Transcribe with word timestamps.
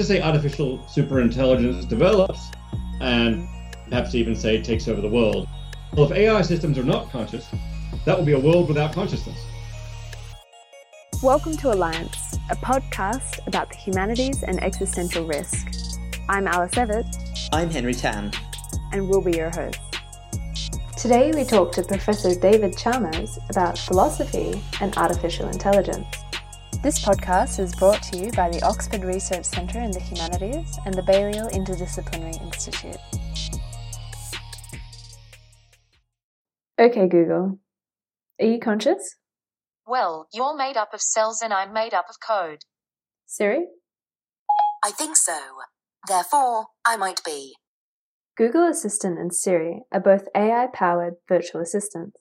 just 0.00 0.08
say 0.08 0.22
artificial 0.22 0.78
superintelligence 0.88 1.86
develops 1.86 2.40
and 3.02 3.46
perhaps 3.90 4.14
even 4.14 4.34
say 4.34 4.62
takes 4.62 4.88
over 4.88 4.98
the 4.98 5.08
world. 5.08 5.46
Well, 5.94 6.10
if 6.10 6.12
AI 6.12 6.40
systems 6.40 6.78
are 6.78 6.82
not 6.82 7.10
conscious, 7.10 7.46
that 8.06 8.16
will 8.16 8.24
be 8.24 8.32
a 8.32 8.40
world 8.40 8.68
without 8.68 8.94
consciousness. 8.94 9.38
Welcome 11.22 11.54
to 11.58 11.74
Alliance, 11.74 12.38
a 12.50 12.56
podcast 12.56 13.46
about 13.46 13.68
the 13.68 13.76
humanities 13.76 14.42
and 14.42 14.62
existential 14.64 15.26
risk. 15.26 15.68
I'm 16.30 16.48
Alice 16.48 16.76
Evett. 16.76 17.50
I'm 17.52 17.68
Henry 17.68 17.92
Tan. 17.92 18.32
And 18.94 19.06
we'll 19.06 19.20
be 19.20 19.36
your 19.36 19.50
hosts. 19.50 19.80
Today 20.96 21.30
we 21.30 21.44
talk 21.44 21.72
to 21.72 21.82
Professor 21.82 22.34
David 22.34 22.74
Chalmers 22.74 23.38
about 23.50 23.76
philosophy 23.76 24.62
and 24.80 24.96
artificial 24.96 25.50
intelligence. 25.50 26.06
This 26.82 27.04
podcast 27.04 27.58
is 27.60 27.74
brought 27.74 28.02
to 28.04 28.16
you 28.16 28.32
by 28.32 28.48
the 28.48 28.62
Oxford 28.62 29.04
Research 29.04 29.44
Centre 29.44 29.80
in 29.80 29.90
the 29.90 30.00
Humanities 30.00 30.78
and 30.86 30.94
the 30.94 31.02
Balliol 31.02 31.50
Interdisciplinary 31.50 32.40
Institute. 32.40 32.96
Okay, 36.80 37.06
Google. 37.06 37.58
Are 38.40 38.46
you 38.46 38.58
conscious? 38.58 39.16
Well, 39.86 40.26
you're 40.32 40.56
made 40.56 40.78
up 40.78 40.94
of 40.94 41.02
cells 41.02 41.42
and 41.42 41.52
I'm 41.52 41.74
made 41.74 41.92
up 41.92 42.06
of 42.08 42.16
code. 42.26 42.60
Siri? 43.26 43.66
I 44.82 44.90
think 44.90 45.18
so. 45.18 45.38
Therefore, 46.08 46.68
I 46.86 46.96
might 46.96 47.20
be. 47.22 47.56
Google 48.38 48.66
Assistant 48.66 49.18
and 49.18 49.34
Siri 49.34 49.82
are 49.92 50.00
both 50.00 50.28
AI 50.34 50.68
powered 50.72 51.16
virtual 51.28 51.60
assistants. 51.60 52.16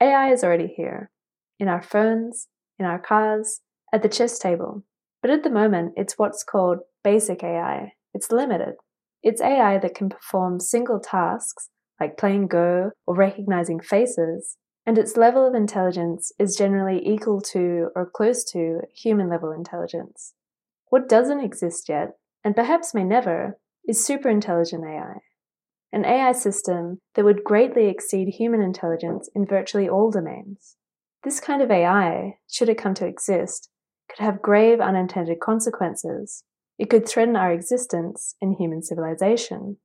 AI 0.00 0.30
is 0.30 0.44
already 0.44 0.68
here 0.76 1.10
in 1.58 1.66
our 1.66 1.82
phones, 1.82 2.46
in 2.78 2.86
our 2.86 3.00
cars, 3.00 3.62
at 3.92 4.02
the 4.02 4.08
chess 4.08 4.38
table. 4.38 4.84
But 5.22 5.30
at 5.30 5.42
the 5.42 5.50
moment, 5.50 5.94
it's 5.96 6.18
what's 6.18 6.44
called 6.44 6.78
basic 7.04 7.42
AI. 7.42 7.92
It's 8.14 8.32
limited. 8.32 8.74
It's 9.22 9.42
AI 9.42 9.78
that 9.78 9.94
can 9.94 10.08
perform 10.08 10.60
single 10.60 11.00
tasks, 11.00 11.68
like 12.00 12.16
playing 12.16 12.48
Go 12.48 12.92
or 13.06 13.14
recognizing 13.14 13.80
faces, 13.80 14.56
and 14.86 14.96
its 14.96 15.16
level 15.16 15.46
of 15.46 15.54
intelligence 15.54 16.32
is 16.38 16.56
generally 16.56 17.06
equal 17.06 17.40
to 17.52 17.88
or 17.94 18.10
close 18.12 18.44
to 18.52 18.80
human 18.94 19.28
level 19.28 19.52
intelligence. 19.52 20.34
What 20.88 21.08
doesn't 21.08 21.40
exist 21.40 21.88
yet, 21.88 22.16
and 22.42 22.56
perhaps 22.56 22.94
may 22.94 23.04
never, 23.04 23.58
is 23.86 24.04
superintelligent 24.04 24.84
AI. 24.84 25.20
An 25.92 26.04
AI 26.04 26.32
system 26.32 27.00
that 27.14 27.24
would 27.24 27.44
greatly 27.44 27.86
exceed 27.88 28.28
human 28.28 28.62
intelligence 28.62 29.28
in 29.34 29.46
virtually 29.46 29.88
all 29.88 30.10
domains. 30.10 30.76
This 31.24 31.40
kind 31.40 31.60
of 31.60 31.70
AI, 31.70 32.38
should 32.48 32.68
it 32.68 32.78
come 32.78 32.94
to 32.94 33.06
exist, 33.06 33.69
could 34.10 34.24
have 34.24 34.42
grave 34.42 34.80
unintended 34.80 35.40
consequences. 35.40 36.44
It 36.78 36.90
could 36.90 37.08
threaten 37.08 37.36
our 37.36 37.52
existence 37.52 38.34
in 38.40 38.52
human 38.52 38.82
civilization. 38.82 39.76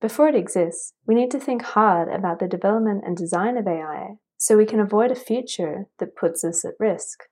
Before 0.00 0.28
it 0.28 0.34
exists, 0.34 0.92
we 1.06 1.14
need 1.14 1.30
to 1.32 1.40
think 1.40 1.62
hard 1.62 2.08
about 2.08 2.38
the 2.38 2.48
development 2.48 3.04
and 3.06 3.16
design 3.16 3.56
of 3.56 3.66
AI 3.66 4.16
so 4.36 4.56
we 4.56 4.66
can 4.66 4.80
avoid 4.80 5.10
a 5.10 5.16
future 5.16 5.86
that 5.98 6.16
puts 6.16 6.44
us 6.44 6.64
at 6.64 6.74
risk. 6.78 7.24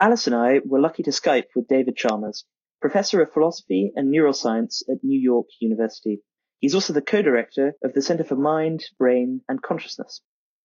Alice 0.00 0.26
and 0.26 0.36
I 0.36 0.60
were 0.64 0.80
lucky 0.80 1.02
to 1.04 1.10
Skype 1.10 1.46
with 1.56 1.68
David 1.68 1.96
Chalmers, 1.96 2.44
Professor 2.80 3.22
of 3.22 3.32
Philosophy 3.32 3.92
and 3.96 4.12
Neuroscience 4.12 4.82
at 4.90 5.02
New 5.02 5.18
York 5.18 5.46
University. 5.60 6.20
He's 6.58 6.74
also 6.74 6.92
the 6.92 7.00
co-director 7.00 7.74
of 7.82 7.94
the 7.94 8.02
Center 8.02 8.24
for 8.24 8.36
Mind, 8.36 8.84
Brain 8.98 9.40
and 9.48 9.62
Consciousness. 9.62 10.20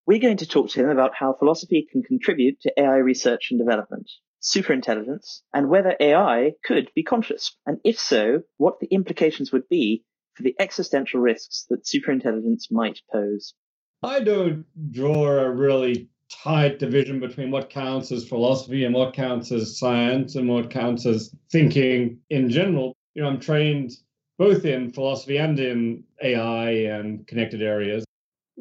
We're 0.05 0.19
going 0.19 0.37
to 0.37 0.47
talk 0.47 0.69
to 0.69 0.81
him 0.81 0.89
about 0.89 1.11
how 1.17 1.33
philosophy 1.33 1.87
can 1.89 2.03
contribute 2.03 2.59
to 2.61 2.73
AI 2.77 2.97
research 2.97 3.47
and 3.51 3.59
development, 3.59 4.09
superintelligence, 4.41 5.41
and 5.53 5.69
whether 5.69 5.95
AI 5.99 6.53
could 6.63 6.89
be 6.95 7.03
conscious, 7.03 7.55
and 7.65 7.79
if 7.83 7.99
so, 7.99 8.41
what 8.57 8.79
the 8.79 8.87
implications 8.87 9.51
would 9.51 9.67
be 9.69 10.03
for 10.35 10.43
the 10.43 10.55
existential 10.59 11.19
risks 11.19 11.65
that 11.69 11.83
superintelligence 11.83 12.71
might 12.71 12.99
pose. 13.11 13.53
I 14.01 14.21
don't 14.21 14.65
draw 14.91 15.39
a 15.39 15.49
really 15.49 16.09
tight 16.31 16.79
division 16.79 17.19
between 17.19 17.51
what 17.51 17.69
counts 17.69 18.11
as 18.11 18.27
philosophy 18.27 18.85
and 18.85 18.93
what 18.93 19.13
counts 19.13 19.51
as 19.51 19.77
science 19.77 20.35
and 20.35 20.47
what 20.47 20.69
counts 20.69 21.05
as 21.05 21.35
thinking 21.51 22.19
in 22.29 22.49
general. 22.49 22.95
You 23.15 23.23
know, 23.23 23.29
I'm 23.29 23.39
trained 23.39 23.91
both 24.37 24.63
in 24.63 24.91
philosophy 24.93 25.37
and 25.37 25.59
in 25.59 26.03
AI 26.23 26.69
and 26.69 27.27
connected 27.27 27.61
areas. 27.61 28.05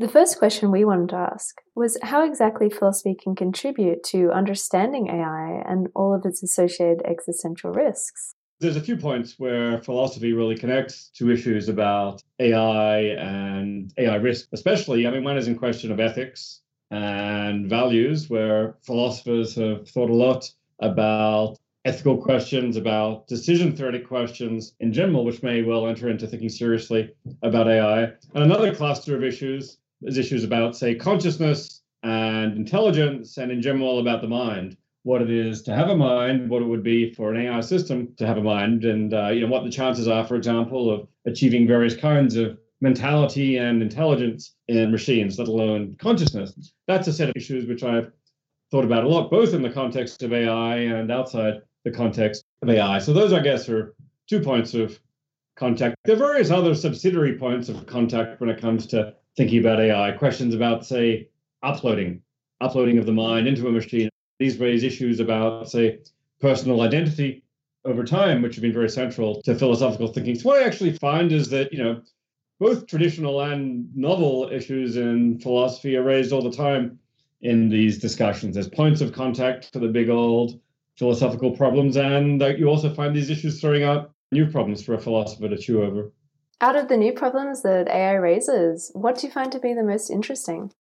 The 0.01 0.07
first 0.07 0.39
question 0.39 0.71
we 0.71 0.85
wanted 0.85 1.09
to 1.09 1.17
ask 1.17 1.57
was 1.75 1.99
how 2.05 2.25
exactly 2.25 2.71
philosophy 2.71 3.17
can 3.21 3.35
contribute 3.35 4.05
to 4.05 4.31
understanding 4.31 5.09
AI 5.09 5.65
and 5.67 5.89
all 5.97 6.15
of 6.15 6.25
its 6.25 6.41
associated 6.41 7.03
existential 7.05 7.73
risks. 7.73 8.37
There's 8.61 8.77
a 8.77 8.81
few 8.81 8.97
points 8.97 9.41
where 9.41 9.83
philosophy 9.83 10.33
really 10.33 10.57
connects 10.57 11.11
to 11.17 11.33
issues 11.33 11.69
about 11.69 12.23
AI 12.39 12.99
and 13.19 13.93
AI 13.99 14.15
risk, 14.15 14.47
especially. 14.53 15.05
I 15.05 15.11
mean, 15.11 15.25
one 15.25 15.37
is 15.37 15.49
in 15.49 15.59
question 15.59 15.91
of 15.91 15.99
ethics 15.99 16.61
and 16.93 17.69
values, 17.69 18.31
where 18.31 18.77
philosophers 18.87 19.57
have 19.57 19.89
thought 19.89 20.11
a 20.11 20.15
lot 20.15 20.49
about 20.79 21.59
ethical 21.85 22.19
questions, 22.19 22.77
about 22.77 23.27
decision 23.27 23.77
theoretic 23.77 24.07
questions 24.07 24.75
in 24.79 24.93
general, 24.93 25.25
which 25.25 25.43
may 25.43 25.63
well 25.63 25.89
enter 25.89 26.09
into 26.09 26.29
thinking 26.29 26.51
seriously 26.51 27.13
about 27.43 27.67
AI. 27.67 28.03
And 28.35 28.45
another 28.45 28.73
cluster 28.73 29.17
of 29.17 29.25
issues 29.25 29.79
is 30.03 30.19
issues 30.19 30.45
about, 30.45 30.77
say, 30.77 30.95
consciousness 30.95 31.83
and 32.03 32.57
intelligence, 32.57 33.39
and 33.39 33.51
in 33.51 33.61
general 33.61 33.99
about 33.99 34.23
the 34.23 34.29
mind. 34.29 34.77
What 35.03 35.23
it 35.23 35.31
is 35.31 35.63
to 35.63 35.75
have 35.75 35.89
a 35.89 35.97
mind, 35.97 36.51
what 36.51 36.63
it 36.63 36.67
would 36.67 36.83
be 36.83 37.13
for 37.15 37.33
an 37.33 37.41
AI 37.41 37.61
system 37.61 38.15
to 38.19 38.27
have 38.27 38.37
a 38.37 38.43
mind, 38.43 38.85
and 38.85 39.15
uh, 39.15 39.29
you 39.29 39.41
know 39.41 39.47
what 39.49 39.65
the 39.65 39.71
chances 39.71 40.07
are, 40.07 40.25
for 40.25 40.37
example, 40.37 40.91
of 40.91 41.09
achieving 41.27 41.67
various 41.67 41.97
kinds 41.97 42.37
of 42.37 42.59
mentality 42.81 43.57
and 43.57 43.83
intelligence 43.83 44.55
in 44.69 44.93
machines, 44.93 45.39
let 45.39 45.49
alone 45.49 45.97
consciousness. 45.99 46.73
That's 46.87 47.09
a 47.09 47.13
set 47.13 47.29
of 47.29 47.37
issues 47.37 47.67
which 47.67 47.83
I've 47.83 48.13
thought 48.71 48.85
about 48.85 49.05
a 49.05 49.09
lot, 49.09 49.31
both 49.31 49.55
in 49.55 49.63
the 49.63 49.71
context 49.71 50.23
of 50.23 50.33
AI 50.33 50.77
and 50.77 51.11
outside 51.11 51.63
the 51.85 51.91
context 51.91 52.45
of 52.63 52.69
AI. 52.69 52.99
So 52.99 53.13
those, 53.13 53.33
I 53.33 53.41
guess, 53.41 53.69
are 53.69 53.95
two 54.29 54.41
points 54.41 54.75
of 54.75 54.99
contact. 55.57 55.97
There 56.05 56.17
are 56.17 56.19
various 56.19 56.51
other 56.51 56.75
subsidiary 56.75 57.39
points 57.39 57.69
of 57.69 57.87
contact 57.87 58.41
when 58.41 58.51
it 58.51 58.61
comes 58.61 58.87
to 58.89 59.15
thinking 59.39 59.61
about 59.61 59.81
AI, 59.81 60.11
questions 60.13 60.53
about, 60.53 60.85
say, 60.85 61.29
uploading, 61.63 62.21
uploading 62.61 62.99
of 62.99 63.07
the 63.07 63.13
mind 63.13 63.47
into 63.47 63.69
a 63.69 63.73
machine. 63.73 64.11
These 64.41 64.59
raise 64.59 64.83
issues 64.83 65.21
about, 65.21 65.71
say, 65.71 66.01
personal 66.41 66.81
identity 66.81 67.45
over 67.85 68.05
time, 68.05 68.43
which 68.43 68.57
have 68.57 68.63
been 68.63 68.73
very 68.73 68.91
central 68.91 69.41
to 69.43 69.55
philosophical 69.55 70.09
thinking. 70.09 70.35
So 70.35 70.49
what 70.49 70.61
I 70.61 70.67
actually 70.67 70.93
find 70.93 71.31
is 71.31 71.49
that, 71.51 71.73
you 71.73 71.83
know, 71.83 72.03
both 72.59 72.89
traditional 72.89 73.41
and 73.41 73.89
novel 73.97 74.51
issues 74.53 74.97
in 74.97 75.39
philosophy 75.39 75.97
are 75.97 76.03
raised 76.03 76.33
all 76.33 76.43
the 76.43 76.51
time 76.51 76.99
in 77.41 77.69
these 77.69 77.99
discussions 77.99 78.57
as 78.57 78.69
points 78.69 79.01
of 79.01 79.13
contact 79.13 79.73
for 79.73 79.79
the 79.79 79.87
big 79.87 80.09
old 80.09 80.61
philosophical 80.97 81.53
problems. 81.57 81.97
And 81.97 82.41
that 82.41 82.59
you 82.59 82.67
also 82.67 82.93
find 82.93 83.15
these 83.15 83.31
issues 83.31 83.61
throwing 83.61 83.85
up 83.85 84.13
new 84.33 84.51
problems 84.51 84.83
for 84.83 84.95
a 84.95 85.01
philosopher 85.01 85.49
to 85.49 85.57
chew 85.57 85.85
over. 85.85 86.11
Out 86.61 86.75
of 86.75 86.89
the 86.89 86.97
new 86.97 87.13
problems 87.13 87.63
that 87.63 87.89
AI 87.89 88.15
raises, 88.15 88.91
what 88.93 89.17
do 89.17 89.27
you 89.27 89.33
find 89.33 89.53
to 89.53 89.61
be 89.61 89.75
the 89.75 89.85
most 89.85 90.11
interesting? 90.11 90.73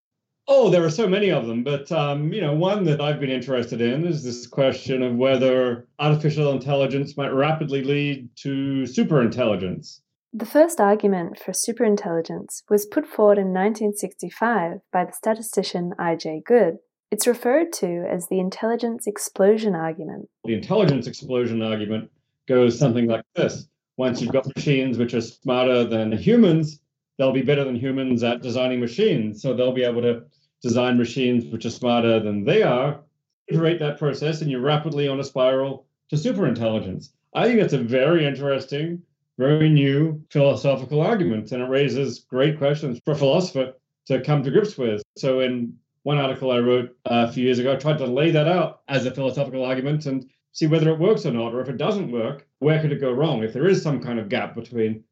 Oh, 0.49 0.71
there 0.71 0.83
are 0.83 0.91
so 0.91 1.07
many 1.07 1.31
of 1.31 1.47
them, 1.47 1.63
but 1.63 1.93
um, 1.93 2.33
you 2.33 2.41
know, 2.41 2.53
one 2.55 2.83
that 2.85 3.01
I've 3.01 3.21
been 3.21 3.31
interested 3.31 3.81
in 3.81 4.05
is 4.05 4.25
this 4.25 4.47
question 4.47 5.03
of 5.03 5.15
whether 5.15 5.87
artificial 6.01 6.51
intelligence 6.51 7.17
might 7.17 7.29
rapidly 7.29 7.85
lead 7.85 8.29
to 8.37 8.85
superintelligence. 8.85 10.01
The 10.33 10.47
first 10.47 10.81
argument 10.81 11.39
for 11.39 11.53
superintelligence 11.53 12.63
was 12.69 12.87
put 12.87 13.07
forward 13.07 13.39
in 13.39 13.53
1965 13.53 14.81
by 14.93 15.05
the 15.05 15.13
statistician 15.13 15.93
I.J. 15.99 16.43
Good. 16.45 16.79
It's 17.11 17.27
referred 17.27 17.73
to 17.75 18.05
as 18.11 18.27
the 18.29 18.41
intelligence 18.41 19.07
explosion 19.07 19.75
argument. 19.75 20.29
The 20.45 20.55
intelligence 20.55 21.07
explosion 21.07 21.63
argument 21.63 22.11
goes 22.47 22.79
something 22.79 23.07
like 23.07 23.25
this 23.37 23.69
once 23.99 24.23
you've 24.23 24.33
got 24.33 24.57
machines 24.57 24.97
which 24.97 25.13
are 25.13 25.21
smarter 25.21 25.85
than 25.85 26.13
humans, 26.13 26.81
they'll 27.19 27.33
be 27.33 27.43
better 27.43 27.65
than 27.65 27.75
humans 27.75 28.23
at 28.23 28.41
designing 28.41 28.79
machines. 28.81 29.43
So 29.43 29.53
they'll 29.53 29.73
be 29.73 29.83
able 29.83 30.03
to 30.03 30.23
design 30.63 30.97
machines 30.97 31.45
which 31.47 31.67
are 31.67 31.71
smarter 31.71 32.21
than 32.21 32.45
they 32.45 32.63
are, 32.63 33.01
iterate 33.49 33.81
that 33.81 33.99
process, 33.99 34.41
and 34.41 34.51
you're 34.51 34.61
rapidly 34.61 35.09
on 35.09 35.19
a 35.19 35.25
spiral 35.25 35.87
to 36.11 36.17
superintelligence. 36.17 37.11
I 37.35 37.45
think 37.45 37.61
that's 37.61 37.73
a 37.73 37.79
very 37.79 38.25
interesting, 38.25 39.03
very 39.37 39.69
new 39.69 40.23
philosophical 40.31 41.01
argument, 41.01 41.51
and 41.51 41.63
it 41.63 41.67
raises 41.67 42.21
great 42.21 42.57
questions 42.57 43.01
for 43.05 43.13
a 43.13 43.17
philosopher 43.17 43.75
to 44.07 44.23
come 44.23 44.45
to 44.45 44.51
grips 44.51 44.79
with. 44.79 45.03
So, 45.17 45.41
in 45.41 45.75
one 46.05 46.19
article 46.19 46.53
I 46.53 46.59
wrote 46.59 46.97
uh, 47.05 47.27
a 47.29 47.33
few 47.33 47.45
years 47.45 47.59
ago, 47.59 47.73
I 47.73 47.77
tried 47.77 47.99
to 47.99 48.07
lay 48.07 48.31
that 48.31 48.49
out 48.49 48.83
as 48.89 49.07
a 49.07 49.11
philosophical 49.11 49.65
argument 49.65 50.07
and 50.07 50.31
see 50.53 50.67
whether 50.67 50.91
it 50.91 50.99
works 50.99 51.27
or 51.27 51.31
not, 51.33 51.55
or 51.55 51.61
if 51.61 51.69
it 51.69 51.77
doesn't 51.77 52.11
work, 52.11 52.47
where 52.59 52.81
could 52.81 52.93
it 52.93 53.01
go 53.01 53.13
wrong? 53.13 53.43
If 53.43 53.53
there 53.53 53.69
is 53.69 53.83
some 53.83 54.01
kind 54.01 54.19
of 54.19 54.29
gap 54.29 54.55
between 54.55 55.05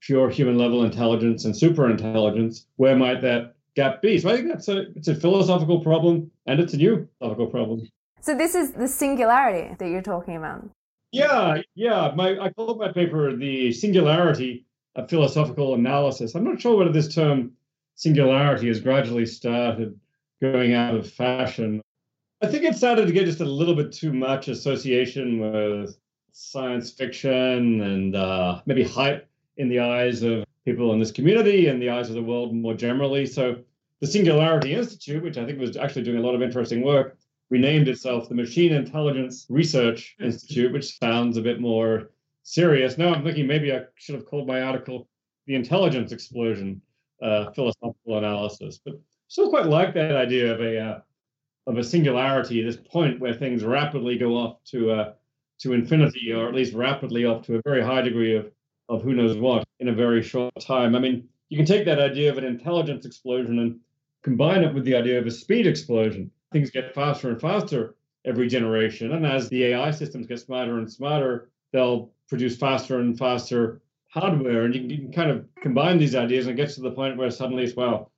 pure 0.00 0.28
human 0.30 0.58
level 0.58 0.84
intelligence 0.84 1.44
and 1.44 1.56
super 1.56 1.90
intelligence, 1.90 2.66
where 2.76 2.96
might 2.96 3.22
that 3.22 3.54
gap 3.74 4.02
be? 4.02 4.18
So 4.18 4.30
I 4.30 4.36
think 4.36 4.48
that's 4.48 4.68
a 4.68 4.92
it's 4.92 5.08
a 5.08 5.14
philosophical 5.14 5.80
problem 5.80 6.30
and 6.46 6.60
it's 6.60 6.74
a 6.74 6.76
new 6.76 7.08
philosophical 7.18 7.46
problem. 7.48 7.88
So 8.20 8.36
this 8.36 8.54
is 8.54 8.72
the 8.72 8.88
singularity 8.88 9.74
that 9.78 9.88
you're 9.88 10.02
talking 10.02 10.36
about. 10.36 10.68
Yeah, 11.12 11.60
yeah. 11.74 12.12
My 12.16 12.38
I 12.38 12.50
called 12.50 12.78
my 12.78 12.92
paper 12.92 13.36
the 13.36 13.72
singularity 13.72 14.66
of 14.96 15.08
philosophical 15.08 15.74
analysis. 15.74 16.34
I'm 16.34 16.44
not 16.44 16.60
sure 16.60 16.76
whether 16.76 16.92
this 16.92 17.14
term 17.14 17.52
singularity 17.96 18.68
has 18.68 18.80
gradually 18.80 19.26
started 19.26 19.98
going 20.40 20.74
out 20.74 20.94
of 20.94 21.10
fashion. 21.10 21.80
I 22.44 22.46
think 22.46 22.64
it 22.64 22.76
started 22.76 23.06
to 23.06 23.12
get 23.12 23.24
just 23.24 23.40
a 23.40 23.44
little 23.46 23.74
bit 23.74 23.90
too 23.90 24.12
much 24.12 24.48
association 24.48 25.40
with 25.40 25.96
science 26.32 26.90
fiction 26.90 27.80
and 27.80 28.14
uh, 28.14 28.60
maybe 28.66 28.82
hype 28.82 29.26
in 29.56 29.70
the 29.70 29.80
eyes 29.80 30.22
of 30.22 30.44
people 30.66 30.92
in 30.92 30.98
this 30.98 31.10
community 31.10 31.68
and 31.68 31.80
the 31.80 31.88
eyes 31.88 32.10
of 32.10 32.16
the 32.16 32.22
world 32.22 32.54
more 32.54 32.74
generally. 32.74 33.24
So 33.24 33.56
the 34.00 34.06
Singularity 34.06 34.74
Institute, 34.74 35.22
which 35.22 35.38
I 35.38 35.46
think 35.46 35.58
was 35.58 35.78
actually 35.78 36.02
doing 36.02 36.18
a 36.18 36.20
lot 36.20 36.34
of 36.34 36.42
interesting 36.42 36.82
work, 36.82 37.16
renamed 37.48 37.88
itself 37.88 38.28
the 38.28 38.34
Machine 38.34 38.74
Intelligence 38.74 39.46
Research 39.48 40.14
Institute, 40.20 40.70
which 40.70 40.98
sounds 40.98 41.38
a 41.38 41.42
bit 41.42 41.62
more 41.62 42.10
serious. 42.42 42.98
Now 42.98 43.14
I'm 43.14 43.24
thinking 43.24 43.46
maybe 43.46 43.72
I 43.72 43.84
should 43.94 44.16
have 44.16 44.26
called 44.26 44.46
my 44.46 44.60
article 44.60 45.08
The 45.46 45.54
Intelligence 45.54 46.12
Explosion 46.12 46.82
uh, 47.22 47.52
Philosophical 47.52 48.18
Analysis. 48.18 48.80
But 48.84 49.00
still 49.28 49.48
quite 49.48 49.64
like 49.64 49.94
that 49.94 50.14
idea 50.14 50.52
of 50.52 50.60
a 50.60 50.78
uh, 50.78 51.00
of 51.66 51.78
a 51.78 51.84
singularity, 51.84 52.62
this 52.62 52.76
point 52.76 53.20
where 53.20 53.34
things 53.34 53.64
rapidly 53.64 54.18
go 54.18 54.36
off 54.36 54.62
to 54.64 54.90
uh, 54.90 55.12
to 55.60 55.72
infinity, 55.72 56.32
or 56.32 56.48
at 56.48 56.54
least 56.54 56.74
rapidly 56.74 57.24
off 57.24 57.46
to 57.46 57.56
a 57.56 57.62
very 57.64 57.82
high 57.82 58.02
degree 58.02 58.36
of 58.36 58.50
of 58.88 59.02
who 59.02 59.14
knows 59.14 59.36
what 59.36 59.64
in 59.80 59.88
a 59.88 59.94
very 59.94 60.22
short 60.22 60.52
time. 60.60 60.94
I 60.94 60.98
mean, 60.98 61.26
you 61.48 61.56
can 61.56 61.66
take 61.66 61.86
that 61.86 62.00
idea 62.00 62.30
of 62.30 62.38
an 62.38 62.44
intelligence 62.44 63.06
explosion 63.06 63.58
and 63.58 63.80
combine 64.22 64.62
it 64.62 64.74
with 64.74 64.84
the 64.84 64.96
idea 64.96 65.18
of 65.18 65.26
a 65.26 65.30
speed 65.30 65.66
explosion. 65.66 66.30
Things 66.52 66.70
get 66.70 66.94
faster 66.94 67.30
and 67.30 67.40
faster 67.40 67.96
every 68.26 68.48
generation, 68.48 69.12
and 69.12 69.26
as 69.26 69.48
the 69.48 69.64
AI 69.64 69.90
systems 69.90 70.26
get 70.26 70.40
smarter 70.40 70.78
and 70.78 70.90
smarter, 70.90 71.50
they'll 71.72 72.10
produce 72.28 72.56
faster 72.56 73.00
and 73.00 73.18
faster 73.18 73.80
hardware, 74.08 74.64
and 74.64 74.74
you 74.74 74.80
can, 74.82 74.90
you 74.90 74.98
can 74.98 75.12
kind 75.12 75.30
of 75.30 75.44
combine 75.60 75.98
these 75.98 76.14
ideas 76.14 76.46
and 76.46 76.58
it 76.58 76.62
gets 76.62 76.76
to 76.76 76.82
the 76.82 76.90
point 76.90 77.16
where 77.16 77.30
suddenly 77.30 77.64
it's 77.64 77.74
well 77.74 78.12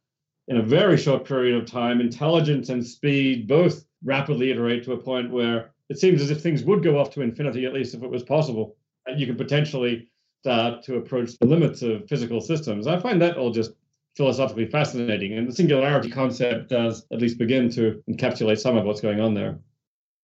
in 0.49 0.59
a 0.59 0.63
very 0.63 0.97
short 0.97 1.25
period 1.25 1.57
of 1.57 1.69
time, 1.69 2.01
intelligence 2.01 2.69
and 2.69 2.87
speed 2.87 3.49
both 3.49 3.85
rapidly 4.05 4.51
iterate 4.51 4.85
to 4.85 4.93
a 4.93 4.97
point 4.97 5.31
where 5.31 5.71
it 5.89 5.99
seems 5.99 6.21
as 6.23 6.31
if 6.31 6.41
things 6.41 6.65
would 6.65 6.83
go 6.83 6.99
off 6.99 7.11
to 7.11 7.23
infinity, 7.23 7.65
at 7.65 7.73
least 7.73 7.95
if 7.95 8.03
it 8.03 8.11
was 8.11 8.23
possible. 8.23 8.77
And 9.07 9.21
you 9.21 9.27
could 9.27 9.39
potentially 9.39 10.09
start 10.43 10.83
to 10.85 10.97
approach 10.97 11.37
the 11.39 11.47
limits 11.47 11.83
of 11.83 12.09
physical 12.09 12.41
systems. 12.41 12.87
I 12.87 12.99
find 13.01 13.21
that 13.23 13.37
all 13.37 13.51
just 13.51 13.73
philosophically 14.17 14.67
fascinating. 14.67 15.37
And 15.37 15.49
the 15.49 15.53
singularity 15.53 16.11
concept 16.11 16.71
does 16.71 17.07
at 17.13 17.21
least 17.21 17.39
begin 17.39 17.71
to 17.71 18.03
encapsulate 18.09 18.59
some 18.59 18.77
of 18.77 18.85
what's 18.85 19.01
going 19.01 19.21
on 19.21 19.35
there. 19.35 19.59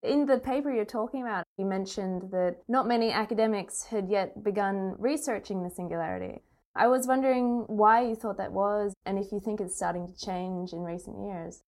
In 0.03 0.27
the 0.27 0.39
paper 0.39 0.73
you're 0.73 0.85
talking 0.85 1.23
about, 1.23 1.45
you 1.59 1.65
mentioned 1.65 2.23
that 2.33 2.57
not 2.69 2.89
many 2.89 3.13
academics 3.13 3.85
had 3.85 4.09
yet 4.09 4.43
begun 4.43 4.97
researching 4.99 5.63
the 5.63 5.71
singularity. 5.71 6.41
I 6.75 6.87
was 6.87 7.07
wondering 7.07 7.65
why 7.67 8.03
you 8.07 8.15
thought 8.15 8.39
that 8.39 8.53
was, 8.53 8.95
and 9.05 9.19
if 9.19 9.31
you 9.31 9.41
think 9.41 9.61
it's 9.61 9.77
starting 9.77 10.07
to 10.07 10.25
change 10.25 10.73
in 10.73 10.79
recent 10.79 11.17
years. 11.27 11.63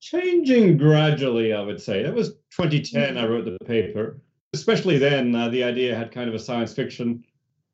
Changing 0.00 0.76
gradually, 0.76 1.54
I 1.54 1.62
would 1.62 1.80
say. 1.80 2.02
That 2.02 2.14
was 2.14 2.34
2010, 2.58 3.16
I 3.16 3.26
wrote 3.26 3.46
the 3.46 3.56
paper. 3.64 4.20
Especially 4.52 4.98
then, 4.98 5.34
uh, 5.34 5.48
the 5.48 5.64
idea 5.64 5.96
had 5.96 6.12
kind 6.12 6.28
of 6.28 6.34
a 6.34 6.38
science 6.38 6.74
fiction 6.74 7.24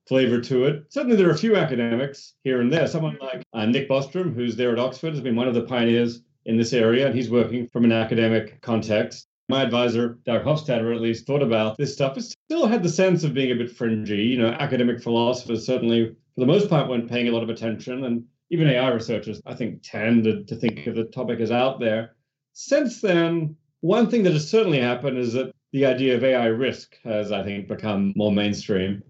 flavor 0.06 0.40
to 0.42 0.64
it. 0.64 0.84
Certainly, 0.90 1.16
there 1.16 1.28
are 1.28 1.32
a 1.32 1.38
few 1.38 1.56
academics 1.56 2.34
here 2.44 2.60
and 2.60 2.72
there. 2.72 2.86
Someone 2.86 3.18
like 3.20 3.42
uh, 3.52 3.66
Nick 3.66 3.88
Bostrom, 3.88 4.32
who's 4.32 4.54
there 4.54 4.70
at 4.70 4.78
Oxford, 4.78 5.12
has 5.12 5.20
been 5.20 5.34
one 5.34 5.48
of 5.48 5.54
the 5.54 5.62
pioneers 5.62 6.22
in 6.44 6.56
this 6.56 6.72
area, 6.72 7.06
and 7.06 7.16
he's 7.16 7.30
working 7.30 7.66
from 7.66 7.84
an 7.84 7.92
academic 7.92 8.60
context. 8.60 9.26
My 9.48 9.62
advisor, 9.62 10.18
Doug 10.24 10.44
Hofstadter, 10.44 10.94
at 10.94 11.00
least 11.00 11.26
thought 11.26 11.42
about 11.42 11.76
this 11.78 11.92
stuff. 11.92 12.16
It 12.16 12.22
still 12.22 12.66
had 12.66 12.84
the 12.84 12.88
sense 12.88 13.24
of 13.24 13.34
being 13.34 13.50
a 13.50 13.56
bit 13.56 13.76
fringy. 13.76 14.22
You 14.22 14.38
know, 14.38 14.48
academic 14.48 15.02
philosophers 15.02 15.66
certainly 15.66 16.14
for 16.36 16.40
the 16.40 16.46
most 16.46 16.68
part, 16.68 16.88
weren't 16.88 17.08
paying 17.08 17.28
a 17.28 17.32
lot 17.32 17.42
of 17.42 17.48
attention. 17.48 18.04
And 18.04 18.24
even 18.50 18.68
AI 18.68 18.90
researchers, 18.90 19.40
I 19.46 19.54
think, 19.54 19.80
tended 19.82 20.46
to 20.48 20.54
think 20.54 20.86
of 20.86 20.94
the 20.94 21.04
topic 21.04 21.40
as 21.40 21.50
out 21.50 21.80
there. 21.80 22.14
Since 22.52 23.00
then, 23.00 23.56
one 23.80 24.10
thing 24.10 24.22
that 24.24 24.34
has 24.34 24.48
certainly 24.48 24.78
happened 24.78 25.16
is 25.16 25.32
that 25.32 25.54
the 25.72 25.86
idea 25.86 26.14
of 26.14 26.22
AI 26.22 26.46
risk 26.46 26.98
has, 27.04 27.32
I 27.32 27.42
think, 27.42 27.68
become 27.68 28.12
more 28.16 28.30
mainstream. 28.30 29.02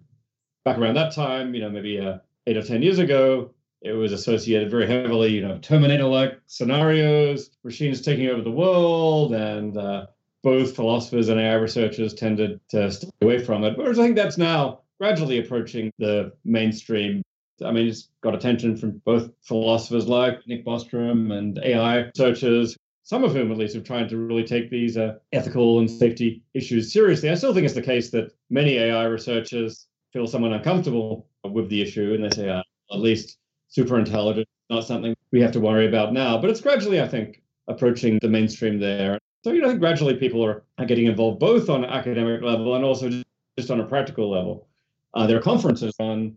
Back 0.65 0.79
around 0.79 0.95
that 0.95 1.15
time, 1.15 1.53
you 1.53 1.61
know, 1.61 1.71
maybe 1.71 1.99
uh, 1.99 2.19
eight 2.47 2.57
or 2.57 2.63
10 2.63 2.83
years 2.83 3.01
ago, 3.01 3.51
it 3.83 3.93
was 3.93 4.13
associated 4.13 4.71
very 4.71 4.87
heavily, 4.87 5.33
you 5.33 5.47
know, 5.47 5.59
Terminator-like 5.59 6.41
scenarios, 6.47 7.51
machines 7.65 8.03
taking 8.03 8.29
over 8.29 8.43
the 8.43 8.51
world, 8.51 9.35
and 9.35 9.77
uh, 9.77 10.07
both 10.45 10.77
philosophers 10.77 11.29
and 11.29 11.41
AI 11.41 11.55
researchers 11.55 12.15
tended 12.15 12.61
to 12.69 12.91
stay 12.93 13.09
away 13.21 13.39
from 13.39 13.65
it. 13.65 13.77
Whereas 13.77 13.99
I 13.99 14.05
think 14.05 14.17
that's 14.17 14.39
now 14.39 14.83
gradually 14.99 15.39
approaching 15.39 15.91
the 15.99 16.33
mainstream. 16.45 17.23
I 17.65 17.71
mean, 17.71 17.89
it's 17.89 18.09
got 18.23 18.35
attention 18.35 18.77
from 18.77 19.01
both 19.05 19.31
philosophers 19.43 20.07
like 20.07 20.47
Nick 20.47 20.65
Bostrom 20.65 21.33
and 21.33 21.59
AI 21.59 22.11
researchers, 22.15 22.77
some 23.03 23.25
of 23.25 23.33
whom 23.33 23.51
at 23.51 23.59
least 23.59 23.77
are 23.77 23.81
trying 23.81 24.09
to 24.09 24.19
really 24.19 24.45
take 24.45 24.71
these 24.71 24.97
uh, 24.97 25.15
ethical 25.33 25.79
and 25.79 25.91
safety 25.91 26.43
issues 26.55 26.93
seriously. 26.93 27.31
I 27.31 27.35
still 27.35 27.55
think 27.55 27.65
it's 27.65 27.75
the 27.75 27.83
case 27.83 28.11
that 28.11 28.33
many 28.51 28.77
AI 28.77 29.05
researchers 29.05 29.87
feel 30.13 30.27
somewhat 30.27 30.53
uncomfortable 30.53 31.29
with 31.45 31.69
the 31.69 31.81
issue 31.81 32.15
and 32.15 32.25
they 32.25 32.31
say, 32.31 32.49
uh, 32.49 32.63
at 32.93 32.99
least 32.99 33.39
super 33.69 33.99
intelligent, 33.99 34.47
not 34.71 34.85
something 34.85 35.15
we 35.33 35.41
have 35.41 35.53
to 35.53 35.61
worry 35.61 35.87
about 35.87 36.13
now. 36.13 36.39
But 36.39 36.51
it's 36.51 36.61
gradually, 36.61 37.01
I 37.01 37.09
think, 37.09 37.43
approaching 37.69 38.19
the 38.21 38.29
mainstream 38.29 38.79
there. 38.79 39.19
So, 39.45 39.53
you 39.53 39.61
know, 39.61 39.77
gradually 39.77 40.15
people 40.15 40.45
are, 40.45 40.65
are 40.79 40.87
getting 40.87 41.07
involved 41.07 41.39
both 41.39 41.69
on 41.71 41.85
an 41.85 41.91
academic 41.91 42.43
level 42.43 42.75
and 42.75 42.85
also 42.85 43.11
just 43.59 43.71
on 43.71 43.81
a 43.81 43.87
practical 43.87 44.31
level. 44.31 44.69
Uh, 45.15 45.27
there 45.27 45.37
are 45.37 45.43
conferences 45.43 45.95
on 45.99 46.37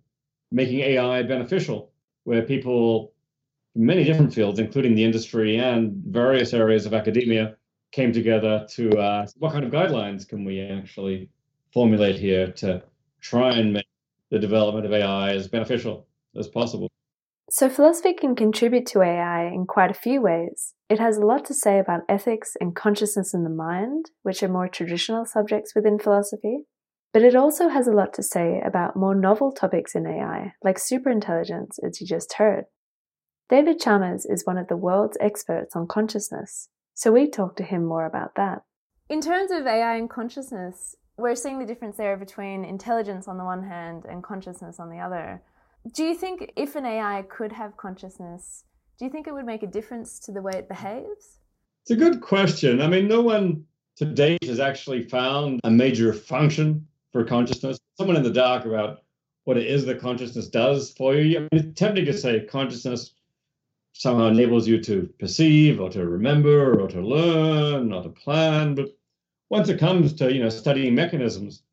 making 0.52 0.80
AI 0.80 1.24
beneficial, 1.24 1.92
where 2.24 2.42
people 2.42 3.14
from 3.74 3.86
many 3.86 4.04
different 4.04 4.34
fields, 4.34 4.60
including 4.60 4.96
the 4.96 5.04
industry 5.04 5.58
and 5.58 5.94
various 6.08 6.54
areas 6.54 6.86
of 6.86 6.94
academia, 6.94 7.56
came 7.92 8.12
together 8.12 8.66
to 8.70 8.98
uh, 8.98 9.26
what 9.38 9.52
kind 9.52 9.64
of 9.64 9.72
guidelines 9.72 10.28
can 10.28 10.46
we 10.46 10.60
actually 10.62 11.30
formulate 11.74 12.18
here 12.18 12.52
to 12.52 12.84
try 13.22 13.52
and 13.52 13.74
make 13.74 13.86
the 14.32 14.40
development 14.40 14.86
of 14.86 14.94
AI 14.94 15.32
as 15.32 15.48
beneficial 15.48 16.08
as 16.38 16.48
possible. 16.48 16.90
So, 17.52 17.68
philosophy 17.68 18.14
can 18.14 18.36
contribute 18.36 18.86
to 18.88 19.02
AI 19.02 19.48
in 19.48 19.66
quite 19.66 19.90
a 19.90 19.96
few 19.96 20.22
ways. 20.22 20.76
It 20.88 21.00
has 21.00 21.18
a 21.18 21.26
lot 21.26 21.46
to 21.46 21.54
say 21.54 21.80
about 21.80 22.02
ethics 22.08 22.56
and 22.62 22.76
consciousness 22.76 23.34
in 23.34 23.44
the 23.44 23.50
mind, 23.50 24.12
which 24.22 24.44
are 24.44 24.50
more 24.50 24.68
traditional 24.68 25.26
subjects 25.26 25.74
within 25.74 25.98
philosophy. 25.98 26.60
But 27.12 27.24
it 27.24 27.36
also 27.36 27.70
has 27.70 27.88
a 27.88 27.92
lot 27.92 28.14
to 28.16 28.24
say 28.24 28.62
about 28.64 28.96
more 28.96 29.16
novel 29.16 29.52
topics 29.52 29.96
in 29.96 30.06
AI, 30.06 30.54
like 30.64 30.78
superintelligence, 30.78 31.84
as 31.84 32.00
you 32.00 32.06
just 32.06 32.34
heard. 32.34 32.66
David 33.50 33.80
Chalmers 33.80 34.26
is 34.26 34.46
one 34.46 34.60
of 34.60 34.68
the 34.68 34.78
world's 34.78 35.18
experts 35.20 35.76
on 35.76 35.88
consciousness, 35.88 36.70
so 36.94 37.12
we 37.12 37.28
talked 37.28 37.58
to 37.58 37.64
him 37.64 37.84
more 37.84 38.06
about 38.06 38.36
that. 38.36 38.62
In 39.10 39.22
terms 39.22 39.50
of 39.50 39.66
AI 39.66 39.96
and 39.96 40.08
consciousness, 40.08 40.96
we're 41.18 41.34
seeing 41.34 41.58
the 41.58 41.66
difference 41.66 41.98
there 41.98 42.16
between 42.16 42.64
intelligence 42.64 43.28
on 43.28 43.38
the 43.40 43.44
one 43.44 43.64
hand 43.64 44.06
and 44.08 44.24
consciousness 44.24 44.80
on 44.80 44.92
the 44.92 45.00
other. 45.00 45.42
Do 45.96 46.04
you 46.04 46.14
think 46.14 46.54
if 46.56 46.76
an 46.76 46.86
AI 46.86 47.24
could 47.24 47.52
have 47.54 47.76
consciousness, 47.76 48.66
do 49.00 49.06
you 49.06 49.12
think 49.12 49.28
it 49.28 49.34
would 49.34 49.46
make 49.46 49.64
a 49.64 49.68
difference 49.68 50.20
to 50.20 50.32
the 50.32 50.44
way 50.44 50.52
it 50.56 50.70
behaves? 50.70 51.40
It's 51.84 51.92
a 51.92 51.96
good 51.96 52.22
question. 52.22 52.82
I 52.82 52.88
mean, 52.88 53.08
no 53.08 53.22
one 53.22 53.66
to 53.96 54.06
date 54.06 54.44
has 54.44 54.60
actually 54.60 55.02
found 55.02 55.60
a 55.64 55.72
major 55.72 56.14
function 56.14 56.86
for 57.12 57.24
consciousness, 57.24 57.80
someone 57.98 58.18
in 58.18 58.24
the 58.24 58.32
dark 58.32 58.66
about 58.66 59.04
what 59.46 59.58
it 59.58 59.68
is 59.68 59.86
that 59.86 60.00
consciousness 60.00 60.48
does 60.48 60.92
for 60.92 61.16
you. 61.16 61.38
I 61.38 61.40
mean, 61.42 61.50
it's 61.52 61.80
tempting 61.80 62.06
to 62.06 62.14
say 62.14 62.46
consciousness 62.46 63.14
somehow 63.94 64.28
enables 64.28 64.68
you 64.68 64.82
to 64.84 65.10
perceive 65.20 65.82
or 65.82 65.90
to 65.90 66.08
remember 66.08 66.80
or 66.80 66.88
to 66.88 67.02
learn 67.02 67.92
or 67.92 68.04
to 68.04 68.10
plan. 68.10 68.76
But 68.76 68.96
once 69.50 69.70
it 69.70 69.80
comes 69.80 70.14
to 70.14 70.34
you 70.34 70.42
know 70.42 70.50
studying 70.50 70.96
mechanisms 70.96 71.64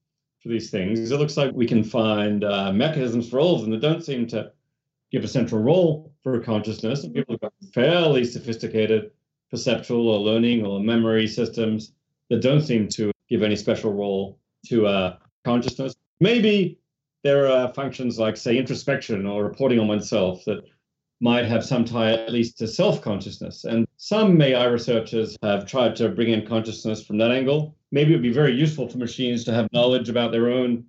for 0.43 0.49
these 0.49 0.71
things, 0.71 1.11
it 1.11 1.19
looks 1.19 1.37
like 1.37 1.53
we 1.55 1.67
can 1.67 1.85
find 1.85 2.45
uh, 2.45 2.73
mechanisms 2.73 3.29
for 3.29 3.39
all 3.39 3.57
of 3.57 3.63
them 3.63 3.71
that 3.71 3.81
don't 3.81 4.05
seem 4.05 4.27
to 4.29 4.53
give 5.13 5.25
a 5.25 5.29
central 5.29 5.63
role 5.63 6.13
for 6.23 6.41
consciousness. 6.41 7.05
And 7.05 7.15
people 7.15 7.35
have 7.35 7.41
got 7.41 7.53
fairly 7.73 8.25
sophisticated 8.25 9.11
perceptual 9.51 10.09
or 10.09 10.19
learning 10.19 10.65
or 10.65 10.81
memory 10.81 11.27
systems 11.29 11.93
that 12.31 12.43
don't 12.43 12.63
seem 12.63 12.89
to 12.89 13.13
give 13.29 13.43
any 13.43 13.57
special 13.57 13.93
role 13.93 14.39
to 14.67 14.87
uh, 14.87 15.17
consciousness. 15.47 15.95
Maybe 16.21 16.79
there 17.23 17.51
are 17.51 17.73
functions 17.73 18.19
like, 18.19 18.37
say, 18.37 18.59
introspection 18.59 19.27
or 19.27 19.45
reporting 19.45 19.79
on 19.79 19.89
oneself 19.89 20.45
that 20.47 20.65
might 21.21 21.47
have 21.47 21.65
some 21.65 21.85
tie 21.85 22.13
at 22.13 22.33
least 22.33 22.59
to 22.59 22.69
self 22.69 23.01
consciousness. 23.01 23.65
And 23.65 23.87
some 23.97 24.41
AI 24.43 24.67
researchers 24.67 25.37
have 25.43 25.65
tried 25.65 25.97
to 25.97 26.09
bring 26.11 26.31
in 26.31 26.47
consciousness 26.47 27.03
from 27.07 27.17
that 27.19 27.31
angle. 27.31 27.77
Maybe 27.93 28.11
it 28.13 28.17
would 28.17 28.23
be 28.23 28.33
very 28.43 28.53
useful 28.53 28.89
for 28.89 28.99
machines 28.99 29.45
to 29.45 29.55
have 29.55 29.73
knowledge 29.73 30.09
about 30.09 30.33
their 30.33 30.51
own 30.51 30.85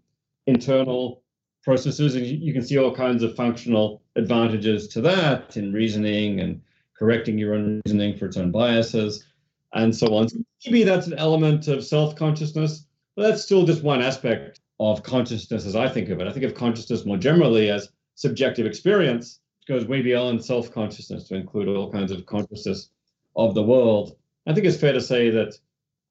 internal 0.48 1.24
processes. 1.64 2.16
And 2.16 2.26
you 2.26 2.52
can 2.52 2.64
see 2.64 2.78
all 2.78 2.94
kinds 2.94 3.24
of 3.24 3.36
functional 3.36 4.02
advantages 4.16 4.88
to 4.90 5.02
that 5.02 5.56
in 5.56 5.72
reasoning 5.72 6.40
and 6.40 6.62
correcting 6.98 7.38
your 7.38 7.54
own 7.54 7.82
reasoning 7.86 8.18
for 8.18 8.26
its 8.26 8.38
own 8.38 8.52
biases 8.52 9.24
and 9.74 9.96
so 9.96 10.16
on. 10.16 10.28
So 10.28 10.40
maybe 10.66 10.84
that's 10.84 11.08
an 11.08 11.14
element 11.14 11.68
of 11.68 11.86
self 11.86 12.16
consciousness 12.16 12.87
but 13.18 13.24
that's 13.24 13.42
still 13.42 13.66
just 13.66 13.84
one 13.84 14.02
aspect 14.02 14.62
of 14.80 15.02
consciousness 15.02 15.66
as 15.66 15.76
I 15.76 15.90
think 15.90 16.10
of 16.10 16.22
it. 16.22 16.28
I 16.28 16.32
think 16.32 16.46
of 16.46 16.54
consciousness 16.54 17.04
more 17.04 17.18
generally 17.18 17.72
as 17.72 17.90
subjective 18.14 18.68
experience, 18.68 19.40
which 19.60 19.68
goes 19.76 19.88
way 19.88 20.04
beyond 20.04 20.46
self 20.46 20.72
consciousness 20.72 21.28
to 21.28 21.36
include 21.36 21.68
all 21.68 21.92
kinds 21.92 22.12
of 22.12 22.28
consciousness 22.28 22.90
of 23.36 23.56
the 23.56 23.64
world. 23.64 24.16
I 24.46 24.54
think 24.54 24.68
it's 24.68 24.78
fair 24.78 24.94
to 24.94 25.02
say 25.02 25.32
that, 25.32 25.56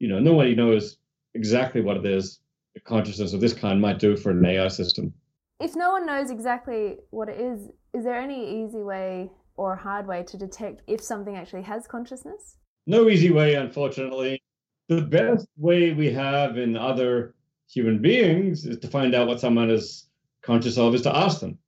you 0.00 0.08
know, 0.08 0.18
nobody 0.18 0.56
knows 0.56 0.98
exactly 1.34 1.80
what 1.80 1.96
it 1.96 2.04
is 2.04 2.40
a 2.76 2.80
consciousness 2.80 3.32
of 3.32 3.40
this 3.40 3.54
kind 3.54 3.80
might 3.80 3.98
do 3.98 4.16
for 4.16 4.32
an 4.32 4.44
AI 4.44 4.68
system. 4.68 5.14
If 5.60 5.74
no 5.74 5.92
one 5.92 6.04
knows 6.04 6.30
exactly 6.30 6.96
what 7.10 7.28
it 7.28 7.40
is, 7.40 7.70
is 7.94 8.04
there 8.04 8.16
any 8.16 8.64
easy 8.64 8.82
way 8.82 9.30
or 9.56 9.76
hard 9.76 10.06
way 10.06 10.24
to 10.24 10.36
detect 10.36 10.82
if 10.86 11.00
something 11.00 11.36
actually 11.36 11.62
has 11.62 11.86
consciousness? 11.86 12.58
No 12.86 13.08
easy 13.08 13.30
way, 13.30 13.54
unfortunately. 13.54 14.42
The 14.88 15.02
best 15.02 15.48
way 15.56 15.92
we 15.92 16.12
have 16.12 16.58
in 16.58 16.76
other 16.76 17.34
human 17.68 18.00
beings 18.00 18.64
is 18.64 18.78
to 18.78 18.88
find 18.88 19.14
out 19.14 19.26
what 19.26 19.40
someone 19.40 19.70
is 19.70 20.06
conscious 20.42 20.78
of 20.78 20.94
is 20.94 21.02
to 21.02 21.16
ask 21.16 21.40
them. 21.40 21.58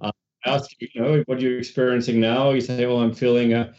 Uh, 0.00 0.12
ask 0.44 0.70
you, 0.78 0.88
you 0.92 1.00
know, 1.00 1.22
what 1.26 1.38
are 1.38 1.40
you 1.40 1.56
experiencing 1.56 2.20
now? 2.20 2.50
You 2.50 2.60
say, 2.60 2.84
well, 2.84 3.00
I'm 3.00 3.14
feeling 3.14 3.54
a 3.54 3.72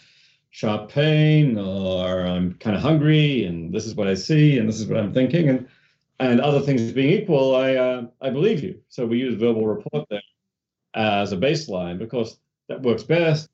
sharp 0.49 0.89
pain, 0.89 1.57
or 1.57 2.21
I'm 2.25 2.55
kind 2.55 2.75
of 2.75 2.81
hungry, 2.81 3.45
and 3.45 3.73
this 3.73 3.85
is 3.85 3.95
what 3.95 4.07
I 4.07 4.15
see, 4.15 4.57
and 4.57 4.67
this 4.67 4.79
is 4.79 4.87
what 4.87 4.99
I'm 4.99 5.13
thinking, 5.13 5.49
and 5.49 5.67
and 6.19 6.39
other 6.39 6.61
things 6.61 6.91
being 6.91 7.09
equal, 7.09 7.55
I 7.55 7.75
uh, 7.75 8.05
I 8.21 8.29
believe 8.29 8.63
you. 8.63 8.79
So 8.89 9.05
we 9.05 9.17
use 9.17 9.39
verbal 9.39 9.65
report 9.65 10.07
there 10.09 10.21
as 10.93 11.31
a 11.31 11.37
baseline 11.37 11.97
because 11.97 12.37
that 12.67 12.81
works 12.81 13.03
best. 13.03 13.49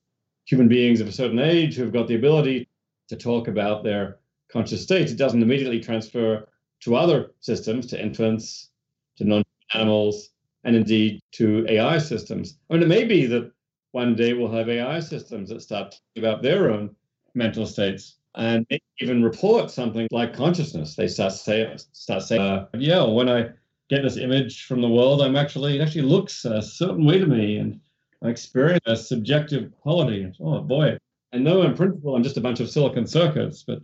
Human 0.46 0.68
beings 0.68 1.02
of 1.02 1.08
a 1.08 1.12
certain 1.12 1.40
age 1.40 1.76
who 1.76 1.84
have 1.84 1.94
got 1.94 2.08
the 2.08 2.16
ability 2.16 2.70
to 3.10 3.16
talk 3.16 3.48
about 3.48 3.84
their 3.84 4.20
conscious 4.50 4.84
states, 4.84 5.12
it 5.12 5.18
doesn't 5.18 5.42
immediately 5.42 5.80
transfer 5.80 6.48
to 6.82 6.96
other 6.96 7.32
systems, 7.40 7.88
to 7.88 8.02
infants, 8.02 8.70
to 9.18 9.24
non 9.26 9.44
animals, 9.74 10.30
and 10.64 10.76
indeed 10.76 11.20
to 11.34 11.66
AI 11.70 11.98
systems. 11.98 12.58
I 12.70 12.74
mean, 12.74 12.84
it 12.84 12.88
may 12.88 13.04
be 13.04 13.26
that 13.28 13.52
one 13.92 14.16
day 14.16 14.34
we'll 14.34 14.52
have 14.52 14.70
AI 14.70 15.00
systems 15.00 15.50
that 15.50 15.62
start 15.62 15.92
talking 15.92 16.24
about 16.24 16.42
their 16.42 16.72
own 16.72 16.96
mental 17.34 17.66
states 17.66 18.18
and 18.36 18.66
even 19.00 19.24
report 19.24 19.72
something 19.72 20.08
like 20.12 20.34
consciousness. 20.34 20.96
They 20.96 21.08
start 21.08 21.34
say 21.34 21.76
start 21.94 22.24
saying, 22.24 22.42
uh, 22.42 22.68
"Yeah, 22.78 23.04
when 23.04 23.30
I 23.30 23.50
get 23.90 24.04
this 24.04 24.18
image 24.18 24.66
from 24.66 24.82
the 24.82 24.90
world, 24.90 25.22
I'm 25.22 25.36
actually 25.36 25.78
it 25.78 25.82
actually 25.82 26.04
looks 26.04 26.46
a 26.46 26.62
certain 26.62 27.06
way 27.06 27.18
to 27.18 27.26
me, 27.26 27.58
and 27.58 27.80
I 28.22 28.30
experience 28.30 28.84
a 28.86 28.96
subjective 28.96 29.72
quality." 29.82 30.32
Oh 30.40 30.62
boy! 30.62 30.98
I 31.34 31.38
know 31.38 31.64
in 31.64 31.74
principle 31.76 32.16
I'm 32.16 32.24
just 32.24 32.38
a 32.38 32.42
bunch 32.42 32.60
of 32.60 32.70
silicon 32.70 33.08
circuits, 33.08 33.64
but 33.64 33.82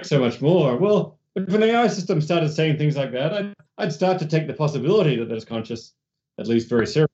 so 0.00 0.18
much 0.18 0.40
more. 0.40 0.76
Well, 0.76 1.18
if 1.34 1.52
an 1.52 1.62
AI 1.62 1.86
system 1.88 2.20
started 2.20 2.50
saying 2.50 2.78
things 2.78 2.96
like 2.96 3.12
that, 3.12 3.32
I'd, 3.32 3.54
I'd 3.78 3.92
start 3.92 4.18
to 4.20 4.26
take 4.26 4.46
the 4.46 4.54
possibility 4.54 5.16
that 5.16 5.30
it's 5.30 5.44
conscious, 5.44 5.94
at 6.38 6.46
least 6.46 6.68
very 6.68 6.86
seriously. 6.86 7.08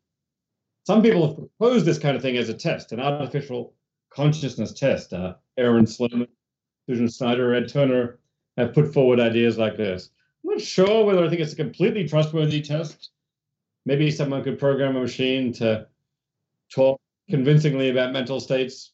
Some 0.87 1.03
people 1.03 1.27
have 1.27 1.37
proposed 1.37 1.85
this 1.85 1.99
kind 1.99 2.17
of 2.17 2.23
thing 2.23 2.37
as 2.37 2.49
a 2.49 2.55
test, 2.55 2.93
an 2.93 3.01
artificial 3.01 3.75
consciousness 4.11 4.73
test. 4.73 5.13
Uh, 5.13 5.35
Aaron 5.59 5.87
Sloman 5.87 6.27
Susan 6.89 7.09
Schneider, 7.09 7.55
Ed 7.55 7.69
Turner 7.69 8.19
have 8.57 8.73
put 8.73 8.93
forward 8.93 9.21
ideas 9.21 9.59
like 9.59 9.77
this. 9.77 10.11
I'm 10.43 10.53
not 10.53 10.61
sure 10.61 11.05
whether 11.05 11.25
I 11.25 11.29
think 11.29 11.43
it's 11.43 11.53
a 11.53 11.57
completely 11.57 12.09
trustworthy 12.09 12.63
test. 12.63 13.11
Maybe 13.85 14.11
someone 14.11 14.43
could 14.43 14.59
program 14.59 14.97
a 14.97 15.01
machine 15.01 15.53
to 15.55 15.87
talk 16.75 17.01
convincingly 17.29 17.91
about 17.91 18.13
mental 18.13 18.41
states. 18.41 18.93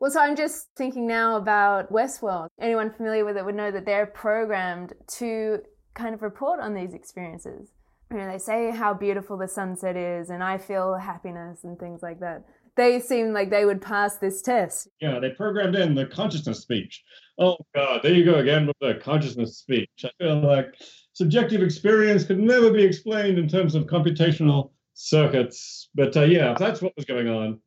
Well, 0.00 0.10
so 0.10 0.20
I'm 0.20 0.36
just 0.36 0.68
thinking 0.76 1.06
now 1.06 1.36
about 1.36 1.92
Westworld. 1.92 2.48
Anyone 2.60 2.90
familiar 2.90 3.24
with 3.24 3.36
it 3.36 3.44
would 3.44 3.54
know 3.54 3.70
that 3.70 3.86
they're 3.86 4.06
programmed 4.06 4.92
to 5.18 5.58
kind 5.94 6.14
of 6.14 6.22
report 6.22 6.60
on 6.60 6.74
these 6.74 6.94
experiences. 6.94 7.70
You 8.10 8.18
know, 8.18 8.30
they 8.30 8.38
say 8.38 8.70
how 8.70 8.92
beautiful 8.94 9.38
the 9.38 9.48
sunset 9.48 9.96
is, 9.96 10.30
and 10.30 10.42
I 10.42 10.58
feel 10.58 10.94
happiness 10.94 11.64
and 11.64 11.78
things 11.78 12.02
like 12.02 12.20
that 12.20 12.44
they 12.76 13.00
seem 13.00 13.32
like 13.32 13.50
they 13.50 13.64
would 13.64 13.80
pass 13.80 14.18
this 14.18 14.42
test. 14.42 14.88
Yeah, 15.00 15.18
they 15.18 15.30
programmed 15.30 15.76
in 15.76 15.94
the 15.94 16.06
consciousness 16.06 16.60
speech. 16.60 17.02
Oh 17.38 17.56
God, 17.74 18.00
there 18.02 18.12
you 18.12 18.24
go 18.24 18.36
again 18.36 18.66
with 18.66 18.76
the 18.80 19.00
consciousness 19.02 19.58
speech. 19.58 19.88
I 20.04 20.10
feel 20.18 20.40
like 20.40 20.74
subjective 21.12 21.62
experience 21.62 22.24
could 22.24 22.38
never 22.38 22.72
be 22.72 22.82
explained 22.82 23.38
in 23.38 23.48
terms 23.48 23.74
of 23.74 23.84
computational 23.84 24.70
circuits. 24.94 25.88
But 25.94 26.16
uh, 26.16 26.22
yeah, 26.22 26.54
that's 26.58 26.82
what 26.82 26.96
was 26.96 27.04
going 27.04 27.28
on. 27.28 27.60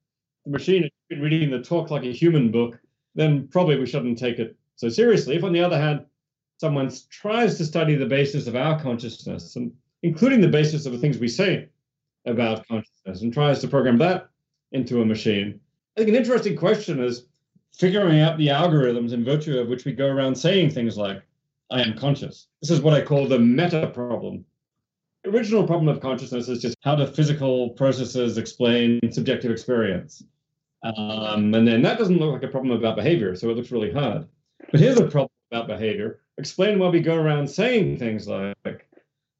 The 0.48 0.54
machine 0.54 0.90
reading 1.10 1.52
the 1.52 1.62
Talk 1.62 1.92
Like 1.92 2.06
a 2.06 2.14
Human 2.14 2.52
book, 2.52 2.80
then 3.16 3.50
probably 3.50 3.78
we 3.78 3.86
shouldn't 3.86 4.18
take 4.18 4.40
it 4.40 4.56
so 4.78 4.88
seriously. 4.88 5.36
If, 5.36 5.44
on 5.44 5.52
the 5.52 5.60
other 5.60 5.78
hand, 5.78 6.06
someone 6.58 6.90
tries 7.10 7.58
to 7.58 7.66
study 7.66 7.96
the 7.96 8.06
basis 8.06 8.48
of 8.48 8.56
our 8.56 8.82
consciousness, 8.82 9.58
and 9.58 9.74
including 10.04 10.40
the 10.40 10.48
basis 10.48 10.86
of 10.86 10.94
the 10.94 11.00
things 11.00 11.18
we 11.18 11.28
say 11.28 11.68
about 12.26 12.66
consciousness, 12.66 13.24
and 13.24 13.34
tries 13.34 13.60
to 13.60 13.68
program 13.68 13.98
that 13.98 14.30
into 14.72 15.02
a 15.02 15.06
machine. 15.06 15.60
I 15.98 16.00
think 16.00 16.12
an 16.12 16.16
interesting 16.16 16.56
question 16.56 17.04
is 17.04 17.26
figuring 17.74 18.22
out 18.22 18.38
the 18.38 18.48
algorithms 18.48 19.12
in 19.12 19.26
virtue 19.26 19.60
of 19.60 19.68
which 19.68 19.84
we 19.84 19.92
go 19.92 20.08
around 20.08 20.34
saying 20.34 20.70
things 20.70 20.96
like, 20.98 21.22
I 21.72 21.82
am 21.82 21.98
conscious. 21.98 22.48
This 22.62 22.72
is 22.72 22.80
what 22.80 22.94
I 22.94 23.02
call 23.02 23.28
the 23.28 23.38
meta 23.38 23.92
problem. 23.94 24.46
The 25.26 25.32
original 25.32 25.68
problem 25.68 25.90
of 25.90 26.00
consciousness 26.00 26.48
is 26.48 26.62
just 26.62 26.78
how 26.84 26.96
do 26.96 27.06
physical 27.06 27.72
processes 27.72 28.38
explain 28.38 29.12
subjective 29.12 29.52
experience? 29.52 30.24
Um, 30.84 31.54
and 31.54 31.68
then 31.68 31.82
that 31.82 31.98
doesn't 31.98 32.18
look 32.18 32.34
like 32.34 32.44
a 32.44 32.48
problem 32.48 32.78
about 32.78 32.96
behavior, 32.96 33.36
so 33.36 33.50
it 33.50 33.58
looks 33.58 33.72
really 33.72 33.92
hard. 33.92 34.28
But 34.72 34.80
here's 34.80 35.00
a 35.00 35.08
problem 35.08 35.32
about 35.52 35.68
behavior. 35.68 36.22
Explain 36.38 36.80
why 36.80 36.90
we 36.90 37.00
go 37.00 37.16
around 37.16 37.48
saying 37.48 37.98
things 37.98 38.28
like, 38.28 38.88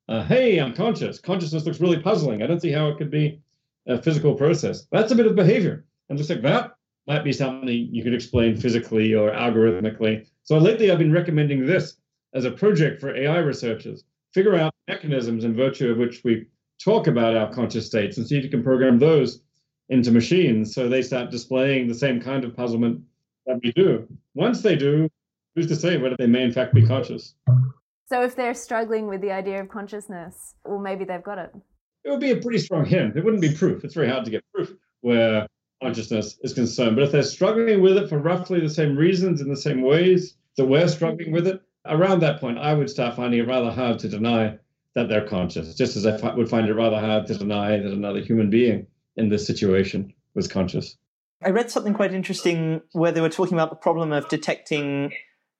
uh, 0.10 0.24
hey, 0.24 0.60
I'm 0.60 0.74
conscious. 0.74 1.20
Consciousness 1.20 1.66
looks 1.66 1.82
really 1.82 2.00
puzzling. 2.00 2.42
I 2.42 2.48
don't 2.48 2.62
see 2.62 2.72
how 2.72 2.88
it 2.90 2.98
could 2.98 3.12
be 3.12 3.42
a 3.88 4.02
physical 4.02 4.34
process. 4.34 4.88
That's 4.92 5.12
a 5.12 5.16
bit 5.16 5.28
of 5.28 5.36
behavior. 5.36 5.86
And 6.10 6.18
just 6.18 6.30
like 6.30 6.42
that 6.42 6.76
might 7.08 7.24
be 7.24 7.34
something 7.34 7.70
you 7.70 8.04
could 8.04 8.14
explain 8.14 8.58
physically 8.58 9.14
or 9.14 9.32
algorithmically. 9.32 10.28
So 10.44 10.58
lately 10.58 10.92
I've 10.92 10.98
been 10.98 11.12
recommending 11.12 11.66
this 11.66 11.96
as 12.34 12.46
a 12.46 12.52
project 12.52 13.00
for 13.00 13.16
AI 13.16 13.40
researchers. 13.40 14.04
Figure 14.34 14.56
out 14.56 14.74
mechanisms 14.88 15.44
in 15.44 15.56
virtue 15.56 15.92
of 15.92 15.98
which 15.98 16.24
we 16.24 16.48
talk 16.84 17.08
about 17.08 17.36
our 17.36 17.52
conscious 17.52 17.86
states 17.86 18.18
and 18.18 18.28
see 18.28 18.38
if 18.38 18.44
you 18.44 18.50
can 18.50 18.64
program 18.64 19.00
those 19.00 19.42
into 19.90 20.12
machines 20.12 20.74
so 20.74 20.90
they 20.90 21.02
start 21.02 21.32
displaying 21.32 21.88
the 21.88 21.96
same 21.96 22.20
kind 22.20 22.44
of 22.44 22.56
puzzlement 22.56 23.02
that 23.46 23.60
we 23.64 23.72
do. 23.72 24.08
Once 24.34 24.62
they 24.62 24.76
do, 24.76 25.10
who's 25.56 25.68
to 25.68 25.76
say 25.76 25.98
whether 25.98 26.16
they 26.18 26.28
may 26.28 26.44
in 26.44 26.52
fact 26.52 26.74
be 26.74 26.86
conscious? 26.86 27.36
So 28.06 28.22
if 28.24 28.36
they're 28.36 28.54
struggling 28.54 29.08
with 29.08 29.22
the 29.22 29.32
idea 29.32 29.62
of 29.62 29.70
consciousness, 29.70 30.56
well, 30.66 30.80
maybe 30.80 31.06
they've 31.06 31.24
got 31.24 31.38
it 31.38 31.52
it 32.08 32.12
would 32.12 32.20
be 32.22 32.32
a 32.32 32.38
pretty 32.38 32.58
strong 32.58 32.86
hint. 32.86 33.18
It 33.18 33.26
wouldn't 33.26 33.42
be 33.42 33.54
proof. 33.54 33.84
It's 33.84 33.94
very 33.94 34.10
hard 34.10 34.24
to 34.26 34.32
get 34.32 34.44
proof 34.54 34.74
where 35.02 35.46
consciousness 35.84 36.38
is 36.42 36.54
concerned. 36.54 36.96
But 36.96 37.04
if 37.04 37.12
they're 37.12 37.22
struggling 37.22 37.82
with 37.82 37.98
it 37.98 38.08
for 38.08 38.18
roughly 38.18 38.62
the 38.62 38.70
same 38.70 38.96
reasons 38.96 39.42
in 39.42 39.50
the 39.50 39.58
same 39.58 39.82
ways 39.82 40.36
that 40.56 40.66
we're 40.66 40.88
struggling 40.88 41.34
with 41.34 41.48
it, 41.48 41.62
around 41.86 42.22
that 42.22 42.40
point, 42.40 42.60
I 42.60 42.74
would 42.74 42.90
start 42.90 43.16
finding 43.16 43.42
it 43.42 43.48
rather 43.48 43.72
hard 43.72 44.00
to 44.00 44.10
deny 44.10 44.58
that 44.96 45.10
they're 45.10 45.28
conscious, 45.28 45.76
just 45.76 45.98
as 45.98 46.06
I 46.06 46.34
would 46.34 46.50
find 46.50 46.68
it 46.68 46.74
rather 46.74 47.00
hard 47.00 47.28
to 47.28 47.38
deny 47.38 47.78
that 47.78 47.92
another 47.92 48.22
human 48.22 48.50
being 48.50 48.88
in 49.18 49.30
this 49.30 49.46
situation 49.46 50.14
was 50.36 50.48
conscious. 50.48 50.96
I 51.44 51.50
read 51.50 51.70
something 51.70 51.94
quite 51.94 52.14
interesting 52.14 52.82
where 52.94 53.12
they 53.12 53.22
were 53.22 53.30
talking 53.30 53.54
about 53.54 53.70
the 53.70 53.76
problem 53.76 54.12
of 54.12 54.28
detecting 54.30 55.12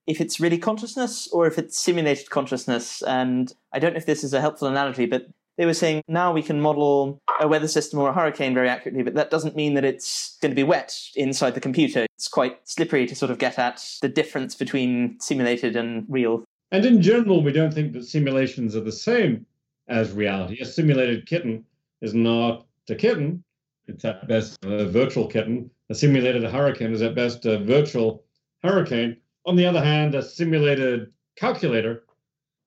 if 0.06 0.20
it's 0.20 0.40
really 0.40 0.58
consciousness 0.58 1.28
or 1.28 1.46
if 1.46 1.58
it's 1.58 1.78
simulated 1.78 2.30
consciousness. 2.30 3.02
And 3.02 3.52
I 3.72 3.78
don't 3.78 3.92
know 3.92 3.98
if 3.98 4.06
this 4.06 4.24
is 4.24 4.32
a 4.32 4.40
helpful 4.40 4.66
analogy, 4.66 5.06
but 5.06 5.28
they 5.56 5.66
were 5.66 5.74
saying 5.74 6.02
now 6.08 6.32
we 6.32 6.42
can 6.42 6.60
model 6.60 7.20
a 7.40 7.46
weather 7.46 7.68
system 7.68 7.98
or 7.98 8.08
a 8.08 8.12
hurricane 8.12 8.54
very 8.54 8.68
accurately, 8.68 9.02
but 9.02 9.14
that 9.14 9.30
doesn't 9.30 9.54
mean 9.54 9.74
that 9.74 9.84
it's 9.84 10.38
going 10.40 10.50
to 10.50 10.56
be 10.56 10.62
wet 10.62 10.96
inside 11.14 11.54
the 11.54 11.60
computer. 11.60 12.06
It's 12.16 12.28
quite 12.28 12.58
slippery 12.64 13.06
to 13.06 13.14
sort 13.14 13.30
of 13.30 13.38
get 13.38 13.58
at 13.58 13.84
the 14.00 14.08
difference 14.08 14.54
between 14.54 15.18
simulated 15.20 15.76
and 15.76 16.06
real. 16.08 16.44
And 16.70 16.84
in 16.84 17.02
general, 17.02 17.42
we 17.42 17.52
don't 17.52 17.74
think 17.74 17.92
that 17.92 18.04
simulations 18.04 18.74
are 18.76 18.80
the 18.80 18.92
same 18.92 19.46
as 19.88 20.12
reality. 20.12 20.60
A 20.60 20.64
simulated 20.64 21.26
kitten 21.26 21.64
is 22.00 22.14
not 22.14 22.66
a 22.88 22.94
kitten, 22.94 23.42
it's 23.88 24.04
at 24.04 24.28
best 24.28 24.64
a 24.64 24.86
virtual 24.86 25.26
kitten. 25.26 25.70
A 25.90 25.94
simulated 25.94 26.44
hurricane 26.44 26.92
is 26.92 27.02
at 27.02 27.14
best 27.14 27.46
a 27.46 27.58
virtual 27.58 28.24
hurricane. 28.62 29.16
On 29.46 29.56
the 29.56 29.66
other 29.66 29.82
hand, 29.82 30.14
a 30.14 30.22
simulated 30.22 31.10
calculator, 31.36 32.04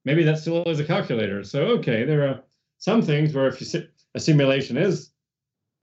maybe 0.05 0.23
that 0.23 0.39
still 0.39 0.63
is 0.63 0.79
a 0.79 0.85
calculator. 0.85 1.43
So, 1.43 1.61
okay, 1.77 2.03
there 2.03 2.27
are 2.27 2.43
some 2.79 3.01
things 3.01 3.33
where 3.33 3.47
if 3.47 3.61
you 3.61 3.83
a 4.15 4.19
simulation 4.19 4.77
is 4.77 5.11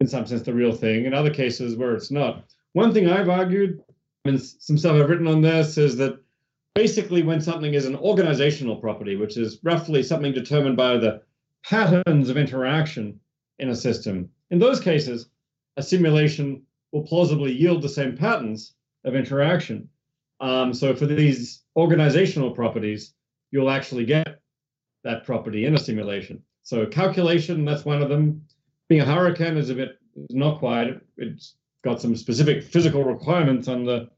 in 0.00 0.06
some 0.06 0.26
sense 0.26 0.42
the 0.42 0.52
real 0.52 0.72
thing, 0.72 1.04
in 1.06 1.14
other 1.14 1.32
cases 1.32 1.76
where 1.76 1.94
it's 1.94 2.10
not. 2.10 2.44
One 2.72 2.92
thing 2.92 3.08
I've 3.08 3.28
argued, 3.28 3.82
and 4.24 4.40
some 4.40 4.78
stuff 4.78 4.96
I've 4.96 5.08
written 5.08 5.26
on 5.26 5.40
this, 5.40 5.78
is 5.78 5.96
that 5.96 6.20
basically 6.74 7.22
when 7.22 7.40
something 7.40 7.74
is 7.74 7.86
an 7.86 7.96
organizational 7.96 8.76
property, 8.76 9.16
which 9.16 9.36
is 9.36 9.58
roughly 9.62 10.02
something 10.02 10.32
determined 10.32 10.76
by 10.76 10.96
the 10.96 11.22
patterns 11.64 12.28
of 12.28 12.36
interaction 12.36 13.18
in 13.58 13.70
a 13.70 13.76
system, 13.76 14.30
in 14.50 14.58
those 14.58 14.80
cases, 14.80 15.28
a 15.76 15.82
simulation 15.82 16.62
will 16.92 17.02
plausibly 17.02 17.52
yield 17.52 17.82
the 17.82 17.88
same 17.88 18.16
patterns 18.16 18.74
of 19.04 19.14
interaction. 19.14 19.88
Um, 20.40 20.72
so 20.72 20.94
for 20.94 21.06
these 21.06 21.62
organizational 21.76 22.50
properties, 22.52 23.14
you'll 23.50 23.70
actually 23.70 24.04
get 24.04 24.40
that 25.04 25.24
property 25.24 25.66
in 25.66 25.74
a 25.74 25.78
simulation. 25.78 26.42
So 26.62 26.86
calculation, 26.86 27.64
that's 27.64 27.84
one 27.84 28.02
of 28.02 28.08
them. 28.08 28.42
Being 28.88 29.02
a 29.02 29.04
hurricane 29.04 29.56
is 29.56 29.70
a 29.70 29.74
bit 29.74 29.98
not 30.30 30.58
quite. 30.58 31.00
It's 31.16 31.54
got 31.84 32.00
some 32.00 32.16
specific 32.16 32.62
physical 32.62 33.04
requirements 33.04 33.68
on 33.68 33.84
the 33.84 34.10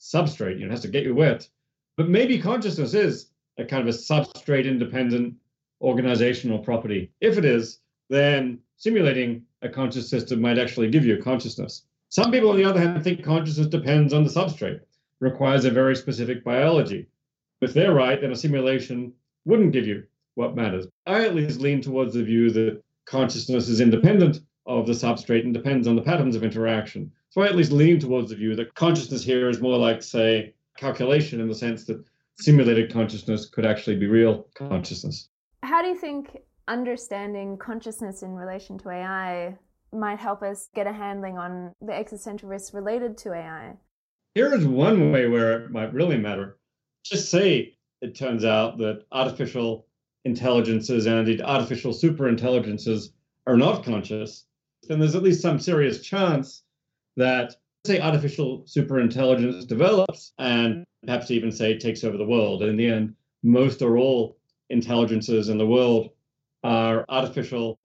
substrate. 0.00 0.58
You 0.58 0.66
know, 0.66 0.66
it 0.66 0.72
has 0.72 0.80
to 0.82 0.88
get 0.88 1.04
you 1.04 1.14
wet. 1.14 1.48
But 1.96 2.08
maybe 2.08 2.40
consciousness 2.40 2.94
is 2.94 3.30
a 3.58 3.64
kind 3.64 3.86
of 3.86 3.94
a 3.94 3.96
substrate 3.96 4.66
independent 4.66 5.34
organizational 5.80 6.58
property. 6.58 7.12
If 7.20 7.38
it 7.38 7.44
is, 7.44 7.80
then 8.10 8.58
simulating 8.76 9.42
a 9.64 9.68
conscious 9.68 10.08
system 10.08 10.40
might 10.40 10.58
actually 10.58 10.90
give 10.90 11.04
you 11.04 11.22
consciousness. 11.22 11.86
Some 12.10 12.30
people, 12.30 12.50
on 12.50 12.56
the 12.56 12.64
other 12.64 12.80
hand, 12.80 13.02
think 13.02 13.24
consciousness 13.24 13.66
depends 13.66 14.12
on 14.12 14.22
the 14.22 14.30
substrate, 14.30 14.80
requires 15.20 15.64
a 15.64 15.70
very 15.70 15.96
specific 15.96 16.44
biology. 16.44 17.06
If 17.60 17.72
they're 17.72 17.94
right, 17.94 18.20
then 18.20 18.30
a 18.30 18.36
simulation 18.36 19.12
wouldn't 19.46 19.72
give 19.72 19.86
you 19.86 20.04
what 20.34 20.54
matters. 20.54 20.86
I 21.06 21.24
at 21.24 21.34
least 21.34 21.60
lean 21.60 21.80
towards 21.80 22.14
the 22.14 22.22
view 22.22 22.50
that 22.50 22.82
consciousness 23.06 23.68
is 23.68 23.80
independent 23.80 24.40
of 24.66 24.86
the 24.86 24.92
substrate 24.92 25.44
and 25.44 25.54
depends 25.54 25.86
on 25.86 25.96
the 25.96 26.02
patterns 26.02 26.36
of 26.36 26.44
interaction. 26.44 27.10
So 27.30 27.42
I 27.42 27.46
at 27.46 27.56
least 27.56 27.72
lean 27.72 27.98
towards 27.98 28.30
the 28.30 28.36
view 28.36 28.54
that 28.56 28.74
consciousness 28.74 29.24
here 29.24 29.48
is 29.48 29.60
more 29.60 29.76
like, 29.76 30.02
say, 30.02 30.54
calculation 30.76 31.40
in 31.40 31.48
the 31.48 31.54
sense 31.54 31.84
that 31.86 32.04
simulated 32.38 32.92
consciousness 32.92 33.46
could 33.46 33.66
actually 33.66 33.96
be 33.96 34.06
real 34.06 34.46
consciousness. 34.54 35.28
How 35.62 35.82
do 35.82 35.88
you 35.88 35.96
think 35.96 36.36
understanding 36.68 37.58
consciousness 37.58 38.22
in 38.22 38.34
relation 38.34 38.78
to 38.78 38.90
AI 38.90 39.56
might 39.92 40.18
help 40.18 40.42
us 40.42 40.68
get 40.74 40.86
a 40.86 40.92
handling 40.92 41.38
on 41.38 41.72
the 41.80 41.92
existential 41.92 42.48
risks 42.48 42.74
related 42.74 43.16
to 43.18 43.32
AI? 43.32 43.74
Here 44.34 44.52
is 44.52 44.66
one 44.66 45.12
way 45.12 45.28
where 45.28 45.62
it 45.62 45.70
might 45.70 45.94
really 45.94 46.18
matter. 46.18 46.58
Just 47.04 47.30
say 47.30 47.76
it 48.00 48.16
turns 48.16 48.44
out 48.44 48.78
that 48.78 49.04
artificial 49.12 49.86
intelligences 50.24 51.06
and 51.06 51.18
indeed 51.18 51.42
artificial 51.42 51.92
superintelligences 51.92 53.10
are 53.46 53.56
not 53.56 53.84
conscious, 53.84 54.46
then 54.88 54.98
there's 54.98 55.14
at 55.14 55.22
least 55.22 55.42
some 55.42 55.58
serious 55.58 56.00
chance 56.00 56.62
that, 57.16 57.54
say, 57.86 58.00
artificial 58.00 58.62
superintelligence 58.62 59.66
develops 59.66 60.32
and 60.38 60.84
perhaps 61.04 61.30
even 61.30 61.52
say 61.52 61.78
takes 61.78 62.04
over 62.04 62.16
the 62.16 62.24
world. 62.24 62.62
And 62.62 62.70
in 62.70 62.76
the 62.76 62.88
end, 62.88 63.14
most 63.42 63.82
or 63.82 63.98
all 63.98 64.38
intelligences 64.70 65.48
in 65.48 65.58
the 65.58 65.66
world 65.66 66.10
are 66.64 67.04
artificial. 67.08 67.78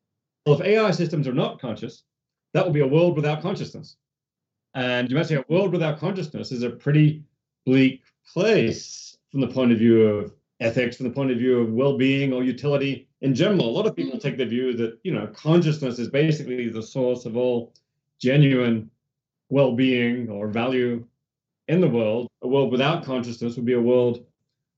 Well, 0.46 0.60
if 0.60 0.66
AI 0.66 0.92
systems 0.92 1.28
are 1.28 1.34
not 1.34 1.62
conscious, 1.62 2.04
that 2.54 2.66
will 2.66 2.74
be 2.74 2.80
a 2.80 2.88
world 2.88 3.16
without 3.16 3.42
consciousness. 3.42 3.98
And 4.74 5.10
you 5.10 5.16
might 5.16 5.28
say 5.28 5.36
a 5.36 5.46
world 5.50 5.72
without 5.72 6.00
consciousness 6.00 6.52
is 6.52 6.64
a 6.64 6.70
pretty 6.70 7.24
bleak 7.66 8.02
place 8.34 9.18
from 9.32 9.42
the 9.42 9.48
point 9.48 9.72
of 9.72 9.78
view 9.78 10.02
of 10.02 10.34
ethics, 10.60 10.98
from 10.98 11.08
the 11.08 11.14
point 11.14 11.32
of 11.32 11.38
view 11.38 11.60
of 11.60 11.74
well-being 11.74 12.34
or 12.34 12.44
utility 12.44 13.08
in 13.22 13.36
general. 13.36 13.70
A 13.70 13.72
lot 13.72 13.86
of 13.86 13.96
people 13.96 14.14
mm-hmm. 14.14 14.28
take 14.28 14.38
the 14.38 14.46
view 14.46 14.74
that 14.74 15.00
you 15.04 15.14
know 15.14 15.28
consciousness 15.28 16.00
is 16.00 16.10
basically 16.10 16.70
the 16.70 16.84
source 16.84 17.26
of 17.26 17.38
all 17.38 17.74
genuine 18.20 18.90
well-being 19.50 20.30
or 20.30 20.48
value 20.48 21.06
in 21.68 21.82
the 21.82 21.88
world. 21.88 22.28
A 22.44 22.48
world 22.48 22.72
without 22.72 23.04
consciousness 23.04 23.56
would 23.56 23.66
be 23.66 23.74
a 23.74 23.82
world 23.82 24.26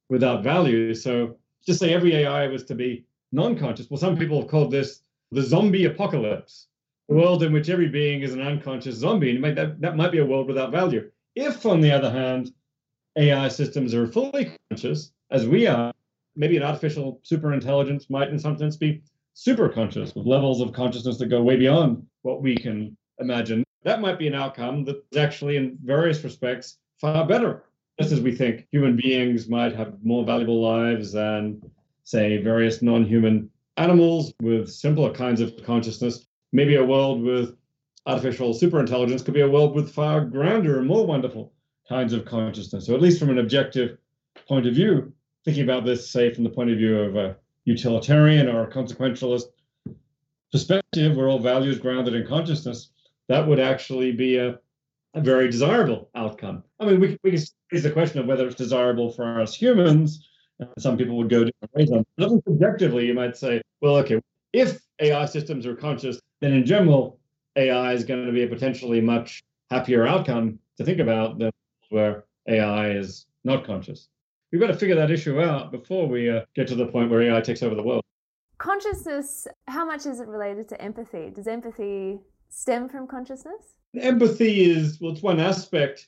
without 0.10 0.44
value. 0.44 0.94
So 0.94 1.38
just 1.66 1.80
say 1.80 1.94
every 1.94 2.16
AI 2.16 2.48
was 2.48 2.64
to 2.66 2.76
be 2.76 3.06
non-conscious. 3.32 3.90
Well, 3.90 3.98
some 3.98 4.18
people 4.18 4.42
have 4.42 4.50
called 4.50 4.72
this 4.72 5.02
the 5.32 5.42
zombie 5.42 5.86
apocalypse, 5.86 6.68
a 7.10 7.14
world 7.14 7.44
in 7.44 7.54
which 7.54 7.70
every 7.70 7.88
being 7.88 8.22
is 8.22 8.34
an 8.34 8.42
unconscious 8.42 8.96
zombie. 8.96 9.36
And 9.36 9.58
that, 9.58 9.80
that 9.82 9.96
might 9.96 10.12
be 10.12 10.20
a 10.20 10.26
world 10.26 10.48
without 10.48 10.72
value. 10.72 11.10
If, 11.36 11.66
on 11.66 11.82
the 11.82 11.92
other 11.92 12.12
hand, 12.12 12.52
AI 13.18 13.48
systems 13.48 13.94
are 13.94 14.08
fully 14.08 14.52
conscious, 14.70 15.14
as 15.32 15.48
we 15.48 15.68
are, 15.68 15.94
maybe 16.36 16.58
an 16.58 16.64
artificial 16.64 17.22
superintelligence 17.24 18.10
might 18.10 18.30
in 18.30 18.40
some 18.40 18.58
sense 18.58 18.76
be 18.78 19.02
super 19.34 19.70
conscious 19.70 20.14
with 20.16 20.26
levels 20.26 20.62
of 20.62 20.74
consciousness 20.74 21.18
that 21.18 21.28
go 21.28 21.42
way 21.42 21.56
beyond 21.56 22.06
what 22.22 22.42
we 22.42 22.56
can 22.56 22.96
imagine. 23.20 23.64
That 23.84 24.02
might 24.02 24.20
be 24.20 24.28
an 24.28 24.36
outcome 24.36 24.86
that's 24.86 25.18
actually, 25.18 25.58
in 25.58 25.78
various 25.84 26.24
respects, 26.24 26.78
far 27.00 27.26
better. 27.26 27.64
Just 28.00 28.14
as 28.14 28.22
we 28.22 28.36
think 28.36 28.68
human 28.72 28.96
beings 28.96 29.48
might 29.48 29.76
have 29.76 29.96
more 30.04 30.26
valuable 30.26 30.62
lives 30.62 31.12
than, 31.12 31.62
say, 32.12 32.38
various 32.38 32.82
non 32.82 33.06
human 33.06 33.50
animals 33.78 34.34
with 34.42 34.70
simpler 34.70 35.12
kinds 35.12 35.40
of 35.40 35.56
consciousness, 35.64 36.26
maybe 36.52 36.76
a 36.76 36.84
world 36.84 37.24
with 37.24 37.56
artificial 38.06 38.54
superintelligence 38.54 39.24
could 39.24 39.34
be 39.34 39.42
a 39.42 39.50
world 39.50 39.74
with 39.74 39.94
far 39.94 40.26
grander 40.26 40.78
and 40.78 40.88
more 40.88 41.06
wonderful 41.06 41.54
kinds 41.88 42.14
of 42.14 42.26
consciousness. 42.26 42.86
So, 42.86 42.94
at 42.94 43.02
least 43.02 43.20
from 43.20 43.30
an 43.30 43.40
objective 43.40 43.98
point 44.48 44.68
of 44.68 44.76
view, 44.76 45.14
thinking 45.46 45.64
about 45.64 45.86
this, 45.86 46.10
say, 46.10 46.34
from 46.34 46.44
the 46.44 46.50
point 46.50 46.70
of 46.70 46.78
view 46.78 47.00
of 47.00 47.16
a 47.16 47.38
utilitarian 47.64 48.50
or 48.50 48.64
a 48.64 48.72
consequentialist 48.72 49.46
perspective, 50.52 51.16
where 51.16 51.30
all 51.30 51.40
values 51.40 51.80
grounded 51.80 52.14
in 52.14 52.28
consciousness, 52.28 52.90
that 53.30 53.48
would 53.48 53.60
actually 53.60 54.12
be 54.12 54.36
a, 54.36 54.60
a 55.14 55.22
very 55.22 55.50
desirable 55.50 56.10
outcome. 56.16 56.64
I 56.80 56.86
mean, 56.86 57.00
we, 57.00 57.18
we 57.24 57.32
can 57.32 57.44
raise 57.72 57.84
the 57.84 57.92
question 57.92 58.20
of 58.20 58.26
whether 58.26 58.46
it's 58.46 58.56
desirable 58.56 59.12
for 59.12 59.40
us 59.40 59.56
humans. 59.56 60.28
Some 60.78 60.98
people 60.98 61.18
would 61.18 61.30
go 61.30 61.44
different 61.44 61.74
ways 61.76 61.92
on. 61.92 62.06
But 62.18 62.30
subjectively, 62.46 63.06
you 63.06 63.14
might 63.14 63.36
say, 63.36 63.62
well, 63.82 63.96
okay, 63.98 64.22
if 64.54 64.80
AI 65.00 65.26
systems 65.26 65.66
are 65.66 65.76
conscious, 65.76 66.20
then 66.40 66.54
in 66.54 66.66
general, 66.66 67.20
AI 67.56 67.94
is 67.94 68.04
going 68.04 68.26
to 68.26 68.32
be 68.32 68.44
a 68.44 68.48
potentially 68.48 69.02
much 69.02 69.44
happier 69.70 70.06
outcome 70.06 70.60
to 70.78 70.84
think 70.84 71.00
about 71.00 71.40
than 71.40 71.52
where 71.90 72.26
AI 72.48 72.92
is 72.92 73.26
not 73.44 73.66
conscious. 73.66 74.08
We've 74.52 74.62
got 74.62 74.68
to 74.68 74.76
figure 74.76 74.96
that 74.96 75.12
issue 75.12 75.40
out 75.42 75.72
before 75.72 76.08
we 76.08 76.30
uh, 76.30 76.42
get 76.56 76.68
to 76.68 76.76
the 76.76 76.88
point 76.88 77.10
where 77.10 77.22
AI 77.22 77.42
takes 77.42 77.64
over 77.64 77.76
the 77.76 77.84
world. 77.84 78.04
Consciousness, 78.58 79.48
how 79.68 79.86
much 79.86 80.06
is 80.06 80.20
it 80.20 80.28
related 80.28 80.68
to 80.70 80.82
empathy? 80.82 81.32
Does 81.34 81.48
empathy 81.48 82.20
stem 82.50 82.90
from 82.90 83.08
consciousness? 83.08 83.76
Empathy 84.00 84.70
is, 84.70 85.00
well, 85.02 85.14
it's 85.14 85.22
one 85.22 85.40
aspect 85.40 86.08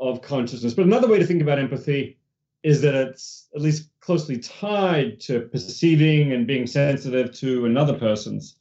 of 0.00 0.20
consciousness, 0.20 0.74
but 0.74 0.84
another 0.84 1.08
way 1.08 1.18
to 1.18 1.26
think 1.26 1.40
about 1.40 1.58
empathy 1.58 2.18
is 2.64 2.80
that 2.80 2.94
it's 2.94 3.48
at 3.54 3.60
least 3.60 3.90
closely 4.00 4.38
tied 4.38 5.20
to 5.20 5.42
perceiving 5.52 6.32
and 6.32 6.46
being 6.46 6.66
sensitive 6.66 7.32
to 7.36 7.66
another 7.66 7.92
person's 7.92 8.56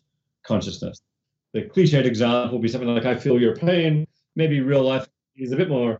consciousness. 0.45 1.01
The 1.53 1.63
cliched 1.63 2.05
example 2.05 2.57
would 2.57 2.61
be 2.61 2.67
something 2.67 2.89
like, 2.89 3.05
I 3.05 3.15
feel 3.15 3.39
your 3.39 3.55
pain. 3.55 4.05
Maybe 4.35 4.59
real 4.59 4.83
life 4.83 5.07
is 5.37 5.53
a 5.53 5.55
bit 5.55 5.69
more 5.69 5.99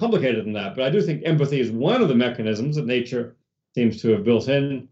complicated 0.00 0.46
than 0.46 0.54
that, 0.54 0.74
but 0.74 0.84
I 0.84 0.90
do 0.90 1.02
think 1.02 1.22
empathy 1.24 1.60
is 1.60 1.70
one 1.70 2.02
of 2.02 2.08
the 2.08 2.14
mechanisms 2.14 2.76
that 2.76 2.86
nature 2.86 3.36
seems 3.74 4.00
to 4.02 4.10
have 4.10 4.24
built 4.24 4.48
in 4.48 4.88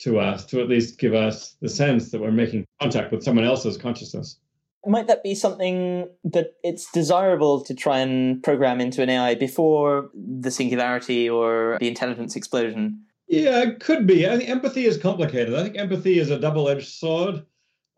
to 0.00 0.18
us 0.18 0.44
to 0.46 0.60
at 0.60 0.68
least 0.68 0.98
give 0.98 1.14
us 1.14 1.56
the 1.60 1.68
sense 1.68 2.10
that 2.10 2.20
we're 2.20 2.32
making 2.32 2.66
contact 2.80 3.12
with 3.12 3.22
someone 3.22 3.44
else's 3.44 3.76
consciousness. 3.76 4.40
Might 4.84 5.06
that 5.06 5.22
be 5.22 5.34
something 5.34 6.08
that 6.24 6.54
it's 6.64 6.90
desirable 6.90 7.62
to 7.64 7.74
try 7.74 7.98
and 7.98 8.42
program 8.42 8.80
into 8.80 9.02
an 9.02 9.10
AI 9.10 9.36
before 9.36 10.10
the 10.14 10.50
singularity 10.50 11.28
or 11.28 11.78
the 11.80 11.88
intelligence 11.88 12.34
explosion? 12.34 13.00
Yeah, 13.28 13.62
it 13.62 13.80
could 13.80 14.06
be. 14.06 14.28
I 14.28 14.36
think 14.36 14.50
empathy 14.50 14.84
is 14.86 14.98
complicated. 14.98 15.54
I 15.54 15.62
think 15.62 15.78
empathy 15.78 16.18
is 16.18 16.30
a 16.30 16.38
double 16.38 16.68
edged 16.68 16.88
sword. 16.88 17.44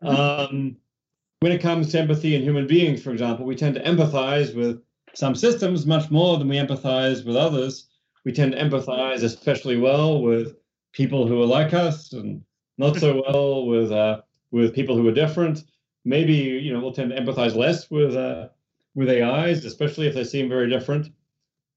Mm-hmm. 0.03 0.15
Um, 0.15 0.77
when 1.39 1.51
it 1.51 1.61
comes 1.61 1.91
to 1.91 1.99
empathy 1.99 2.35
in 2.35 2.43
human 2.43 2.67
beings, 2.67 3.01
for 3.01 3.11
example, 3.11 3.45
we 3.45 3.55
tend 3.55 3.75
to 3.75 3.83
empathize 3.83 4.55
with 4.55 4.81
some 5.13 5.35
systems 5.35 5.85
much 5.85 6.11
more 6.11 6.37
than 6.37 6.47
we 6.47 6.57
empathize 6.57 7.25
with 7.25 7.35
others. 7.35 7.87
We 8.25 8.31
tend 8.31 8.51
to 8.51 8.59
empathize 8.59 9.23
especially 9.23 9.77
well 9.77 10.21
with 10.21 10.55
people 10.93 11.27
who 11.27 11.41
are 11.41 11.45
like 11.45 11.73
us 11.73 12.13
and 12.13 12.41
not 12.77 12.95
so 12.97 13.23
well 13.27 13.65
with 13.65 13.91
uh, 13.91 14.21
with 14.51 14.73
people 14.73 14.95
who 14.95 15.07
are 15.07 15.13
different 15.13 15.63
maybe 16.05 16.33
you 16.33 16.71
know 16.71 16.79
we'll 16.79 16.93
tend 16.93 17.11
to 17.11 17.19
empathize 17.19 17.55
less 17.55 17.89
with 17.89 18.15
uh, 18.15 18.47
with 18.93 19.09
AIs, 19.09 19.65
especially 19.65 20.07
if 20.07 20.13
they 20.13 20.23
seem 20.23 20.47
very 20.47 20.69
different. 20.69 21.07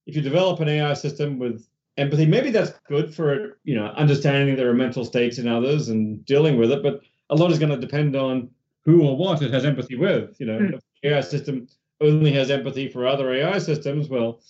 If 0.07 0.15
you 0.15 0.23
develop 0.23 0.61
an 0.61 0.69
AI 0.69 0.95
system 0.95 1.39
with 1.39 1.67
empathy, 1.97 2.27
maybe 2.27 2.51
that's 2.51 2.73
good 2.89 3.13
for 3.15 3.59
you 3.65 3.75
know 3.75 3.87
understanding 3.97 4.57
their 4.57 4.75
mental 4.75 5.05
states 5.05 5.39
in 5.39 5.49
others 5.49 5.89
and 5.89 6.25
dealing 6.25 6.59
with 6.59 6.71
it. 6.71 6.83
But 6.83 7.01
a 7.31 7.37
lot 7.37 7.51
is 7.51 7.59
going 7.59 7.73
to 7.73 7.79
depend 7.79 8.15
on 8.15 8.49
who 8.85 9.03
or 9.03 9.17
what 9.17 9.43
it 9.43 9.53
has 9.53 9.65
empathy 9.65 9.97
with. 9.97 10.39
You 10.39 10.47
know, 10.47 10.59
mm. 10.59 10.75
if 10.75 10.81
the 11.03 11.09
AI 11.11 11.21
system 11.23 11.67
only 12.01 12.33
has 12.33 12.51
empathy 12.51 12.89
for 12.89 13.07
other 13.07 13.33
AI 13.33 13.59
systems, 13.59 14.09
well, 14.09 14.41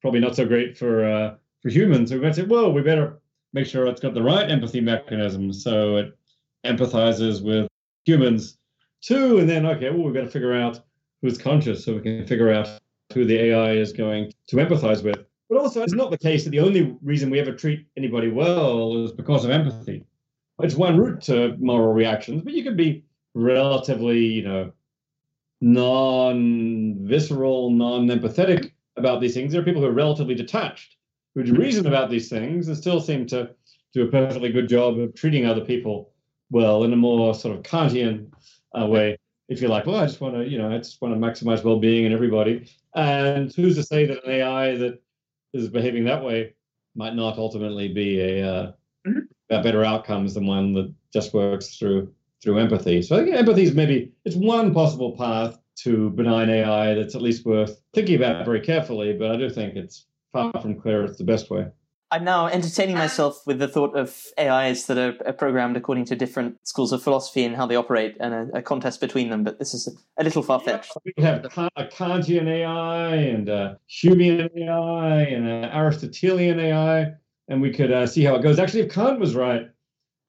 probably 0.00 0.20
not 0.20 0.36
so 0.36 0.46
great 0.46 0.76
for 0.76 1.04
uh, 1.04 1.34
for 1.62 1.68
humans. 1.68 2.10
So 2.10 2.16
we 2.16 2.22
might 2.22 2.34
say, 2.34 2.42
well, 2.42 2.72
we 2.72 2.82
better 2.82 3.20
make 3.52 3.66
sure 3.66 3.86
it's 3.86 4.00
got 4.00 4.14
the 4.14 4.22
right 4.22 4.50
empathy 4.50 4.80
mechanism 4.80 5.52
so 5.52 5.96
it 5.96 6.18
empathizes 6.66 7.42
with 7.42 7.66
humans 8.04 8.57
two, 9.02 9.38
and 9.38 9.48
then 9.48 9.66
okay, 9.66 9.90
well, 9.90 10.02
we've 10.02 10.14
got 10.14 10.22
to 10.22 10.30
figure 10.30 10.54
out 10.54 10.80
who's 11.22 11.38
conscious 11.38 11.84
so 11.84 11.94
we 11.94 12.00
can 12.00 12.26
figure 12.26 12.52
out 12.52 12.68
who 13.12 13.24
the 13.24 13.38
AI 13.38 13.72
is 13.72 13.92
going 13.92 14.32
to 14.48 14.56
empathize 14.56 15.02
with. 15.02 15.24
But 15.48 15.58
also, 15.58 15.82
it's 15.82 15.94
not 15.94 16.10
the 16.10 16.18
case 16.18 16.44
that 16.44 16.50
the 16.50 16.60
only 16.60 16.96
reason 17.02 17.30
we 17.30 17.40
ever 17.40 17.52
treat 17.52 17.86
anybody 17.96 18.28
well 18.28 19.04
is 19.04 19.12
because 19.12 19.44
of 19.44 19.50
empathy. 19.50 20.04
It's 20.60 20.74
one 20.74 20.98
route 20.98 21.22
to 21.22 21.56
moral 21.58 21.94
reactions, 21.94 22.42
but 22.42 22.52
you 22.52 22.62
can 22.62 22.76
be 22.76 23.04
relatively, 23.34 24.18
you 24.18 24.42
know, 24.42 24.72
non-visceral, 25.60 27.70
non-empathetic 27.70 28.72
about 28.96 29.20
these 29.20 29.34
things. 29.34 29.52
There 29.52 29.60
are 29.60 29.64
people 29.64 29.80
who 29.80 29.88
are 29.88 29.92
relatively 29.92 30.34
detached, 30.34 30.96
who 31.34 31.42
reason 31.42 31.86
about 31.86 32.10
these 32.10 32.28
things 32.28 32.68
and 32.68 32.76
still 32.76 33.00
seem 33.00 33.26
to 33.26 33.50
do 33.94 34.06
a 34.06 34.10
perfectly 34.10 34.52
good 34.52 34.68
job 34.68 34.98
of 34.98 35.14
treating 35.14 35.46
other 35.46 35.64
people 35.64 36.12
well 36.50 36.84
in 36.84 36.92
a 36.92 36.96
more 36.96 37.34
sort 37.34 37.56
of 37.56 37.62
Kantian 37.62 38.30
uh, 38.78 38.86
way. 38.86 39.18
If 39.48 39.60
you're 39.60 39.70
like, 39.70 39.86
well, 39.86 39.96
I 39.96 40.06
just 40.06 40.20
want 40.20 40.34
to, 40.34 40.46
you 40.46 40.58
know, 40.58 40.70
I 40.70 40.78
just 40.78 41.00
want 41.00 41.14
to 41.14 41.20
maximize 41.20 41.64
well-being 41.64 42.04
in 42.04 42.12
everybody. 42.12 42.70
And 42.94 43.52
who's 43.54 43.76
to 43.76 43.82
say 43.82 44.06
that 44.06 44.24
an 44.24 44.30
AI 44.30 44.76
that 44.76 45.02
is 45.54 45.68
behaving 45.68 46.04
that 46.04 46.22
way 46.22 46.54
might 46.94 47.14
not 47.14 47.38
ultimately 47.38 47.88
be 47.88 48.20
a, 48.20 48.46
uh, 48.46 48.72
a 49.50 49.62
better 49.62 49.84
outcomes 49.84 50.34
than 50.34 50.46
one 50.46 50.74
that 50.74 50.92
just 51.12 51.32
works 51.32 51.76
through 51.76 52.12
through 52.42 52.58
empathy. 52.58 53.02
So 53.02 53.16
I 53.16 53.24
think 53.24 53.34
empathy 53.34 53.64
is 53.64 53.74
maybe 53.74 54.12
it's 54.24 54.36
one 54.36 54.72
possible 54.72 55.16
path 55.16 55.58
to 55.78 56.10
benign 56.10 56.50
AI 56.50 56.94
that's 56.94 57.14
at 57.14 57.22
least 57.22 57.44
worth 57.44 57.80
thinking 57.94 58.16
about 58.16 58.44
very 58.44 58.60
carefully. 58.60 59.12
But 59.12 59.32
I 59.32 59.36
do 59.36 59.50
think 59.50 59.76
it's 59.76 60.06
far 60.32 60.52
from 60.60 60.80
clear 60.80 61.04
it's 61.04 61.18
the 61.18 61.24
best 61.24 61.50
way. 61.50 61.66
I'm 62.10 62.24
now 62.24 62.46
entertaining 62.46 62.96
myself 62.96 63.46
with 63.46 63.58
the 63.58 63.68
thought 63.68 63.94
of 63.94 64.16
AIs 64.38 64.86
that 64.86 64.96
are, 64.96 65.14
are 65.26 65.32
programmed 65.32 65.76
according 65.76 66.06
to 66.06 66.16
different 66.16 66.56
schools 66.66 66.90
of 66.90 67.02
philosophy 67.02 67.44
and 67.44 67.54
how 67.54 67.66
they 67.66 67.76
operate, 67.76 68.16
and 68.18 68.32
a, 68.32 68.58
a 68.58 68.62
contest 68.62 69.00
between 69.00 69.28
them. 69.28 69.44
But 69.44 69.58
this 69.58 69.74
is 69.74 69.88
a, 69.88 70.22
a 70.22 70.24
little 70.24 70.42
far 70.42 70.58
fetched. 70.58 70.92
We 71.04 71.22
have 71.22 71.44
a 71.44 71.84
Kantian 71.84 72.48
AI 72.48 73.14
and 73.14 73.48
a 73.50 73.78
Humean 73.90 74.48
AI 74.56 75.20
and 75.22 75.46
an 75.46 75.64
Aristotelian 75.66 76.58
AI, 76.58 77.12
and 77.48 77.60
we 77.60 77.72
could 77.72 77.92
uh, 77.92 78.06
see 78.06 78.24
how 78.24 78.36
it 78.36 78.42
goes. 78.42 78.58
Actually, 78.58 78.82
if 78.82 78.92
Kant 78.92 79.20
was 79.20 79.34
right, 79.34 79.68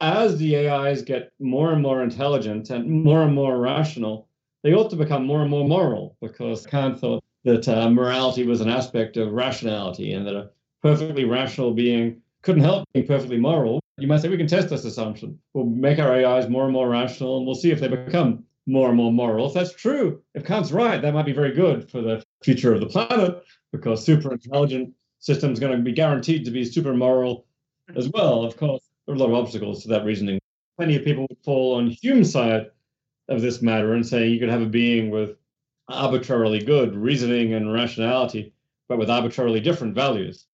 as 0.01 0.37
the 0.37 0.67
AIs 0.67 1.01
get 1.01 1.31
more 1.39 1.71
and 1.71 1.81
more 1.81 2.03
intelligent 2.03 2.71
and 2.71 2.89
more 2.89 3.23
and 3.23 3.33
more 3.33 3.57
rational, 3.57 4.27
they 4.63 4.73
ought 4.73 4.89
to 4.89 4.97
become 4.97 5.25
more 5.25 5.41
and 5.41 5.49
more 5.49 5.67
moral 5.67 6.17
because 6.21 6.65
Kant 6.65 6.99
thought 6.99 7.23
that 7.45 7.69
uh, 7.69 7.89
morality 7.89 8.45
was 8.45 8.59
an 8.59 8.69
aspect 8.69 9.15
of 9.15 9.31
rationality 9.31 10.11
and 10.11 10.27
that 10.27 10.35
a 10.35 10.49
perfectly 10.81 11.25
rational 11.25 11.73
being 11.73 12.21
couldn't 12.41 12.63
help 12.63 12.87
being 12.93 13.05
perfectly 13.05 13.37
moral. 13.37 13.81
You 13.97 14.07
might 14.07 14.21
say 14.21 14.29
we 14.29 14.37
can 14.37 14.47
test 14.47 14.69
this 14.69 14.85
assumption. 14.85 15.37
We'll 15.53 15.65
make 15.65 15.99
our 15.99 16.13
AIs 16.13 16.47
more 16.47 16.63
and 16.63 16.73
more 16.73 16.89
rational 16.89 17.37
and 17.37 17.45
we'll 17.45 17.55
see 17.55 17.71
if 17.71 17.79
they 17.79 17.89
become 17.89 18.45
more 18.65 18.87
and 18.89 18.97
more 18.97 19.11
moral. 19.11 19.47
If 19.47 19.53
that's 19.53 19.73
true, 19.73 20.21
if 20.35 20.45
Kant's 20.45 20.71
right, 20.71 21.01
that 21.01 21.13
might 21.13 21.25
be 21.25 21.33
very 21.33 21.53
good 21.53 21.89
for 21.89 22.01
the 22.01 22.23
future 22.43 22.73
of 22.73 22.79
the 22.79 22.85
planet 22.85 23.43
because 23.71 24.05
super 24.05 24.31
intelligent 24.31 24.93
systems 25.19 25.59
going 25.59 25.75
to 25.75 25.83
be 25.83 25.91
guaranteed 25.91 26.45
to 26.45 26.51
be 26.51 26.63
super 26.63 26.93
moral 26.93 27.45
as 27.95 28.09
well. 28.09 28.43
Of 28.43 28.55
course, 28.55 28.81
there 29.05 29.13
are 29.13 29.17
a 29.17 29.19
lot 29.19 29.29
of 29.29 29.35
obstacles 29.35 29.83
to 29.83 29.89
that 29.89 30.05
reasoning. 30.05 30.39
Plenty 30.77 30.95
of 30.95 31.03
people 31.03 31.25
would 31.29 31.43
fall 31.43 31.75
on 31.75 31.89
Hume's 31.89 32.31
side 32.31 32.67
of 33.27 33.41
this 33.41 33.61
matter 33.61 33.93
and 33.93 34.05
say 34.05 34.27
you 34.27 34.39
could 34.39 34.49
have 34.49 34.61
a 34.61 34.65
being 34.65 35.09
with 35.09 35.35
arbitrarily 35.89 36.59
good 36.59 36.95
reasoning 36.95 37.53
and 37.53 37.73
rationality, 37.73 38.53
but 38.87 38.97
with 38.97 39.09
arbitrarily 39.09 39.59
different 39.59 39.95
values. 39.95 40.45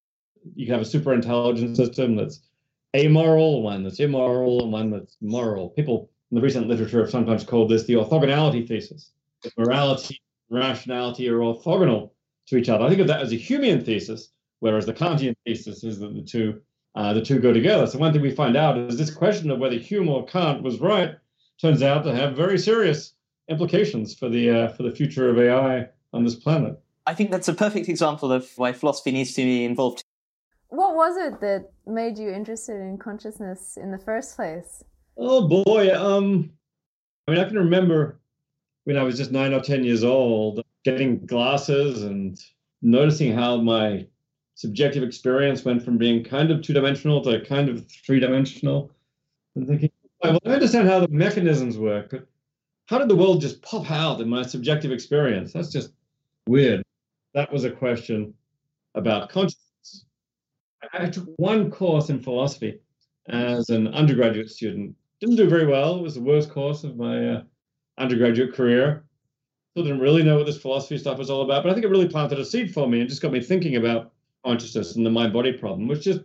You 0.56 0.66
can 0.66 0.74
have 0.74 0.82
a 0.82 0.86
super 0.86 1.14
intelligent 1.14 1.76
system 1.76 2.16
that's 2.16 2.42
amoral, 2.96 3.62
one 3.62 3.84
that's 3.84 4.00
immoral, 4.00 4.64
and 4.64 4.72
one 4.72 4.92
that's 4.92 5.18
moral. 5.22 5.70
People 5.70 6.10
in 6.32 6.36
the 6.36 6.42
recent 6.42 6.68
literature 6.68 7.02
have 7.02 7.10
sometimes 7.10 7.44
called 7.44 7.70
this 7.70 7.84
the 7.84 7.94
orthogonality 7.94 8.68
thesis. 8.68 9.12
That 9.44 9.58
morality 9.58 10.22
and 10.50 10.60
rationality 10.60 11.30
are 11.30 11.40
orthogonal 11.40 12.12
to 12.48 12.58
each 12.58 12.70
other. 12.70 12.86
I 12.86 12.90
think 12.90 13.02
of 13.02 13.08
that 13.08 13.22
as 13.22 13.32
a 13.32 13.38
Humean 13.38 13.84
thesis, 13.86 14.30
whereas 14.60 14.86
the 14.86 14.94
Kantian 14.94 15.36
thesis 15.46 15.84
is 15.84 16.00
that 16.00 16.14
the 16.14 16.22
two 16.22 16.62
uh, 16.96 17.14
the 17.14 17.22
two 17.22 17.40
go 17.40 17.52
together. 17.52 17.86
So 17.88 18.00
one 18.00 18.14
thing 18.14 18.22
we 18.22 18.32
find 18.32 18.56
out 18.56 18.78
is 18.78 18.98
this 18.98 19.14
question 19.14 19.52
of 19.52 19.60
whether 19.60 19.76
Hume 19.76 20.08
or 20.08 20.26
Kant 20.26 20.64
was 20.64 20.80
right 20.80 21.16
turns 21.60 21.82
out 21.82 22.04
to 22.04 22.16
have 22.16 22.38
very 22.38 22.58
serious 22.58 23.14
implications 23.50 24.16
for 24.16 24.30
the 24.30 24.50
uh, 24.50 24.68
for 24.70 24.84
the 24.84 24.92
future 24.92 25.30
of 25.30 25.38
AI 25.38 25.88
on 26.14 26.24
this 26.24 26.36
planet. 26.36 26.80
I 27.06 27.14
think 27.14 27.32
that's 27.32 27.48
a 27.48 27.54
perfect 27.54 27.90
example 27.90 28.32
of 28.32 28.50
why 28.56 28.72
philosophy 28.72 29.12
needs 29.12 29.34
to 29.34 29.44
be 29.44 29.66
involved. 29.66 30.04
What 30.76 30.96
was 30.96 31.16
it 31.16 31.40
that 31.40 31.72
made 31.88 32.18
you 32.18 32.30
interested 32.30 32.82
in 32.82 32.98
consciousness 32.98 33.78
in 33.82 33.92
the 33.92 33.98
first 33.98 34.36
place? 34.36 34.84
Oh 35.18 35.48
boy, 35.48 35.96
um, 35.96 36.52
I 37.28 37.32
mean, 37.32 37.40
I 37.40 37.46
can 37.46 37.58
remember 37.58 38.20
when 38.84 38.98
I 38.98 39.04
was 39.04 39.18
just 39.18 39.32
nine 39.32 39.54
or 39.54 39.62
ten 39.62 39.86
years 39.86 40.04
old, 40.04 40.62
getting 40.84 41.26
glasses 41.26 42.04
and 42.04 42.38
noticing 42.82 43.34
how 43.34 43.56
my 43.56 44.06
subjective 44.56 45.02
experience 45.02 45.64
went 45.64 45.82
from 45.82 45.98
being 45.98 46.26
kind 46.26 46.52
of 46.52 46.62
two-dimensional 46.62 47.24
to 47.24 47.40
kind 47.46 47.70
of 47.70 47.90
three-dimensional, 48.06 48.92
and 49.56 49.68
thinking, 49.68 49.92
well, 50.22 50.40
I 50.46 50.50
understand 50.50 50.90
how 50.90 51.00
the 51.00 51.08
mechanisms 51.08 51.78
work, 51.78 52.10
but 52.12 52.28
how 52.88 52.98
did 52.98 53.08
the 53.08 53.16
world 53.16 53.40
just 53.40 53.62
pop 53.62 53.90
out 53.90 54.20
in 54.20 54.28
my 54.28 54.44
subjective 54.44 54.92
experience? 54.92 55.54
That's 55.54 55.72
just 55.72 55.94
weird. 56.48 56.84
That 57.34 57.52
was 57.52 57.64
a 57.64 57.72
question 57.72 58.34
about 58.94 59.30
consciousness. 59.30 59.65
I 60.94 61.10
took 61.10 61.28
one 61.38 61.72
course 61.72 62.10
in 62.10 62.20
philosophy 62.20 62.80
as 63.28 63.70
an 63.70 63.88
undergraduate 63.88 64.50
student. 64.50 64.96
Didn't 65.20 65.38
do 65.38 65.50
very 65.50 65.66
well. 65.66 65.98
It 65.98 66.02
was 66.02 66.16
the 66.16 66.22
worst 66.22 66.50
course 66.50 66.84
of 66.84 66.98
my 66.98 67.30
uh, 67.30 67.44
undergraduate 67.98 68.54
career. 68.54 69.06
Still 69.72 69.84
didn't 69.84 70.02
really 70.02 70.24
know 70.24 70.38
what 70.38 70.46
this 70.46 70.58
philosophy 70.58 70.98
stuff 70.98 71.18
was 71.18 71.30
all 71.30 71.42
about, 71.42 71.64
but 71.64 71.70
I 71.70 71.74
think 71.74 71.86
it 71.86 71.90
really 71.90 72.08
planted 72.08 72.40
a 72.40 72.46
seed 72.46 72.74
for 72.74 72.88
me 72.88 73.00
and 73.00 73.10
just 73.10 73.22
got 73.22 73.32
me 73.32 73.42
thinking 73.42 73.76
about 73.76 74.12
consciousness 74.46 74.96
and 74.96 75.06
the 75.06 75.10
mind-body 75.10 75.54
problem, 75.54 75.88
which 75.88 76.04
just 76.04 76.22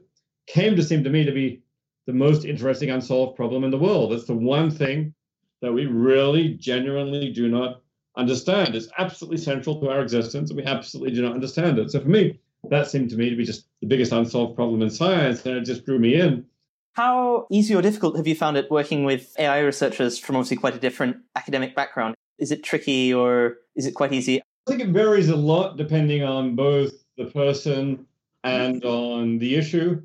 came 0.46 0.76
to 0.76 0.82
seem 0.82 1.02
to 1.04 1.10
me 1.10 1.24
to 1.24 1.32
be 1.32 1.62
the 2.06 2.12
most 2.12 2.44
interesting 2.44 2.90
unsolved 2.90 3.36
problem 3.36 3.64
in 3.64 3.70
the 3.70 3.78
world. 3.78 4.12
It's 4.12 4.26
the 4.26 4.34
one 4.34 4.70
thing 4.70 5.14
that 5.62 5.72
we 5.72 5.86
really 5.86 6.54
genuinely 6.54 7.32
do 7.32 7.48
not 7.48 7.82
understand. 8.16 8.74
It's 8.74 8.88
absolutely 8.98 9.38
central 9.38 9.80
to 9.80 9.88
our 9.90 10.00
existence, 10.00 10.50
and 10.50 10.56
we 10.56 10.64
absolutely 10.64 11.14
do 11.14 11.22
not 11.22 11.34
understand 11.34 11.78
it. 11.78 11.90
So 11.90 12.00
for 12.00 12.08
me, 12.08 12.40
that 12.68 12.90
seemed 12.90 13.10
to 13.10 13.16
me 13.16 13.30
to 13.30 13.36
be 13.36 13.44
just 13.44 13.66
the 13.80 13.86
biggest 13.86 14.12
unsolved 14.12 14.54
problem 14.54 14.82
in 14.82 14.90
science, 14.90 15.44
and 15.44 15.56
it 15.56 15.64
just 15.64 15.84
drew 15.84 15.98
me 15.98 16.14
in. 16.14 16.44
How 16.92 17.46
easy 17.50 17.74
or 17.74 17.82
difficult 17.82 18.16
have 18.16 18.26
you 18.26 18.34
found 18.34 18.56
it 18.56 18.70
working 18.70 19.04
with 19.04 19.34
AI 19.38 19.60
researchers 19.60 20.18
from 20.18 20.36
obviously 20.36 20.56
quite 20.56 20.74
a 20.74 20.78
different 20.78 21.16
academic 21.36 21.74
background? 21.74 22.14
Is 22.38 22.50
it 22.50 22.64
tricky 22.64 23.12
or 23.12 23.58
is 23.76 23.86
it 23.86 23.94
quite 23.94 24.12
easy? 24.12 24.40
I 24.40 24.70
think 24.70 24.82
it 24.82 24.88
varies 24.88 25.28
a 25.28 25.36
lot 25.36 25.76
depending 25.76 26.22
on 26.22 26.56
both 26.56 26.92
the 27.16 27.26
person 27.26 28.06
and 28.44 28.84
on 28.84 29.38
the 29.38 29.56
issue. 29.56 30.02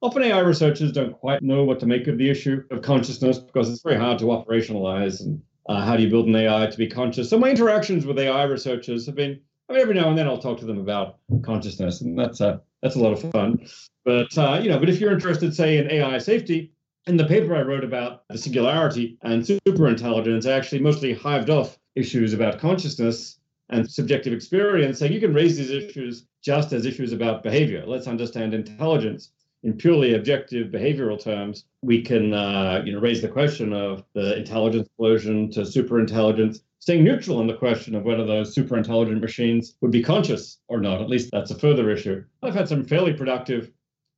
Often 0.00 0.24
AI 0.24 0.40
researchers 0.40 0.90
don't 0.90 1.12
quite 1.12 1.42
know 1.42 1.64
what 1.64 1.78
to 1.80 1.86
make 1.86 2.08
of 2.08 2.18
the 2.18 2.28
issue 2.28 2.64
of 2.70 2.82
consciousness 2.82 3.38
because 3.38 3.70
it's 3.70 3.82
very 3.82 3.96
hard 3.96 4.18
to 4.18 4.26
operationalize 4.26 5.20
and 5.20 5.40
uh, 5.68 5.84
how 5.84 5.96
do 5.96 6.02
you 6.02 6.10
build 6.10 6.26
an 6.26 6.34
AI 6.34 6.66
to 6.66 6.78
be 6.78 6.88
conscious. 6.88 7.30
So 7.30 7.38
my 7.38 7.50
interactions 7.50 8.04
with 8.04 8.18
AI 8.18 8.42
researchers 8.44 9.06
have 9.06 9.14
been, 9.14 9.40
I 9.72 9.76
mean, 9.76 9.82
every 9.84 9.94
now 9.94 10.10
and 10.10 10.18
then 10.18 10.28
I'll 10.28 10.36
talk 10.36 10.58
to 10.58 10.66
them 10.66 10.78
about 10.78 11.16
consciousness, 11.40 12.02
and 12.02 12.18
that's 12.18 12.42
a 12.42 12.60
that's 12.82 12.94
a 12.94 12.98
lot 12.98 13.14
of 13.14 13.30
fun. 13.32 13.66
But 14.04 14.36
uh, 14.36 14.60
you 14.62 14.68
know, 14.68 14.78
but 14.78 14.90
if 14.90 15.00
you're 15.00 15.14
interested, 15.14 15.56
say, 15.56 15.78
in 15.78 15.90
AI 15.90 16.18
safety, 16.18 16.72
in 17.06 17.16
the 17.16 17.24
paper 17.24 17.56
I 17.56 17.62
wrote 17.62 17.82
about 17.82 18.28
the 18.28 18.36
singularity 18.36 19.16
and 19.22 19.42
superintelligence, 19.42 20.46
I 20.46 20.52
actually 20.52 20.80
mostly 20.80 21.14
hived 21.14 21.48
off 21.48 21.78
issues 21.94 22.34
about 22.34 22.58
consciousness 22.58 23.38
and 23.70 23.90
subjective 23.90 24.34
experience, 24.34 24.98
saying 24.98 25.14
you 25.14 25.20
can 25.20 25.32
raise 25.32 25.56
these 25.56 25.70
issues 25.70 26.26
just 26.42 26.74
as 26.74 26.84
issues 26.84 27.14
about 27.14 27.42
behavior. 27.42 27.82
Let's 27.86 28.06
understand 28.06 28.52
intelligence 28.52 29.30
in 29.62 29.72
purely 29.72 30.12
objective 30.12 30.68
behavioral 30.68 31.18
terms. 31.18 31.64
We 31.80 32.02
can, 32.02 32.34
uh, 32.34 32.82
you 32.84 32.92
know, 32.92 33.00
raise 33.00 33.22
the 33.22 33.28
question 33.28 33.72
of 33.72 34.04
the 34.12 34.36
intelligence 34.36 34.88
explosion 34.88 35.50
to 35.52 35.60
superintelligence, 35.60 36.60
staying 36.82 37.04
neutral 37.04 37.38
on 37.38 37.46
the 37.46 37.54
question 37.54 37.94
of 37.94 38.02
whether 38.02 38.26
those 38.26 38.52
superintelligent 38.52 39.20
machines 39.20 39.76
would 39.80 39.92
be 39.92 40.02
conscious 40.02 40.58
or 40.66 40.80
not. 40.80 41.00
At 41.00 41.08
least 41.08 41.30
that's 41.30 41.52
a 41.52 41.58
further 41.58 41.88
issue. 41.90 42.24
I've 42.42 42.56
had 42.56 42.68
some 42.68 42.84
fairly 42.84 43.12
productive 43.12 43.70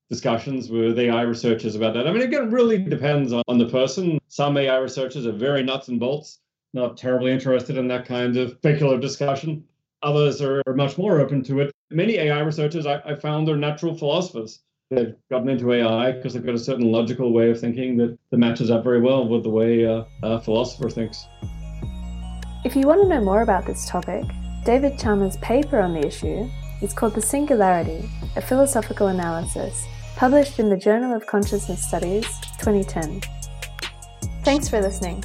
discussions 0.08 0.70
with 0.70 0.98
AI 0.98 1.22
researchers 1.22 1.74
about 1.76 1.92
that. 1.92 2.06
I 2.06 2.10
mean, 2.10 2.22
again, 2.22 2.44
it 2.44 2.52
really 2.52 2.78
depends 2.78 3.34
on, 3.34 3.42
on 3.48 3.58
the 3.58 3.68
person. 3.68 4.18
Some 4.28 4.56
AI 4.56 4.78
researchers 4.78 5.26
are 5.26 5.32
very 5.32 5.62
nuts 5.62 5.88
and 5.88 6.00
bolts, 6.00 6.40
not 6.72 6.96
terribly 6.96 7.32
interested 7.32 7.76
in 7.76 7.86
that 7.88 8.06
kind 8.06 8.34
of 8.38 8.52
speculative 8.52 9.02
discussion. 9.02 9.64
Others 10.02 10.40
are 10.40 10.62
much 10.68 10.96
more 10.96 11.20
open 11.20 11.42
to 11.44 11.60
it. 11.60 11.70
Many 11.90 12.14
AI 12.14 12.40
researchers 12.40 12.86
I, 12.86 12.94
I 13.04 13.14
found 13.14 13.46
are 13.50 13.58
natural 13.58 13.94
philosophers. 13.94 14.60
They've 14.90 15.14
gotten 15.30 15.50
into 15.50 15.70
AI 15.70 16.12
because 16.12 16.32
they've 16.32 16.44
got 16.44 16.54
a 16.54 16.58
certain 16.58 16.90
logical 16.90 17.30
way 17.30 17.50
of 17.50 17.60
thinking 17.60 17.98
that, 17.98 18.18
that 18.30 18.38
matches 18.38 18.70
up 18.70 18.84
very 18.84 19.02
well 19.02 19.28
with 19.28 19.42
the 19.42 19.50
way 19.50 19.84
uh, 19.84 20.04
a 20.22 20.40
philosopher 20.40 20.88
thinks. 20.88 21.26
If 22.64 22.74
you 22.74 22.86
want 22.86 23.02
to 23.02 23.08
know 23.08 23.20
more 23.20 23.42
about 23.42 23.66
this 23.66 23.86
topic, 23.86 24.24
David 24.64 24.98
Chalmers' 24.98 25.36
paper 25.36 25.80
on 25.80 25.92
the 25.92 26.06
issue 26.06 26.48
is 26.80 26.94
called 26.94 27.14
The 27.14 27.20
Singularity, 27.20 28.08
a 28.36 28.40
Philosophical 28.40 29.08
Analysis, 29.08 29.86
published 30.16 30.58
in 30.58 30.70
the 30.70 30.76
Journal 30.78 31.14
of 31.14 31.26
Consciousness 31.26 31.86
Studies, 31.86 32.24
2010. 32.58 33.20
Thanks 34.44 34.70
for 34.70 34.80
listening. 34.80 35.22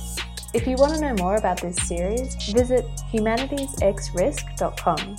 If 0.54 0.68
you 0.68 0.76
want 0.76 0.96
to 0.96 1.00
know 1.00 1.14
more 1.14 1.38
about 1.38 1.62
this 1.62 1.78
series, 1.78 2.36
visit 2.52 2.86
humanitiesxrisk.com. 3.14 5.16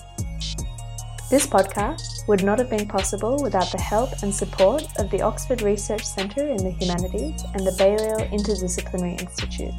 This 1.31 1.47
podcast 1.47 2.29
would 2.29 2.45
not 2.45 2.59
have 2.59 2.69
been 2.69 2.87
possible 2.87 3.43
without 3.43 3.73
the 3.73 3.81
help 3.81 4.11
and 4.23 4.35
support 4.35 4.83
of 4.99 5.09
the 5.11 5.23
Oxford 5.23 5.63
Research 5.63 6.05
Centre 6.05 6.47
in 6.47 6.59
the 6.59 6.73
Humanities 6.73 7.43
and 7.55 7.67
the 7.67 7.75
Balliol 7.79 8.19
Interdisciplinary 8.29 9.19
Institute. 9.19 9.73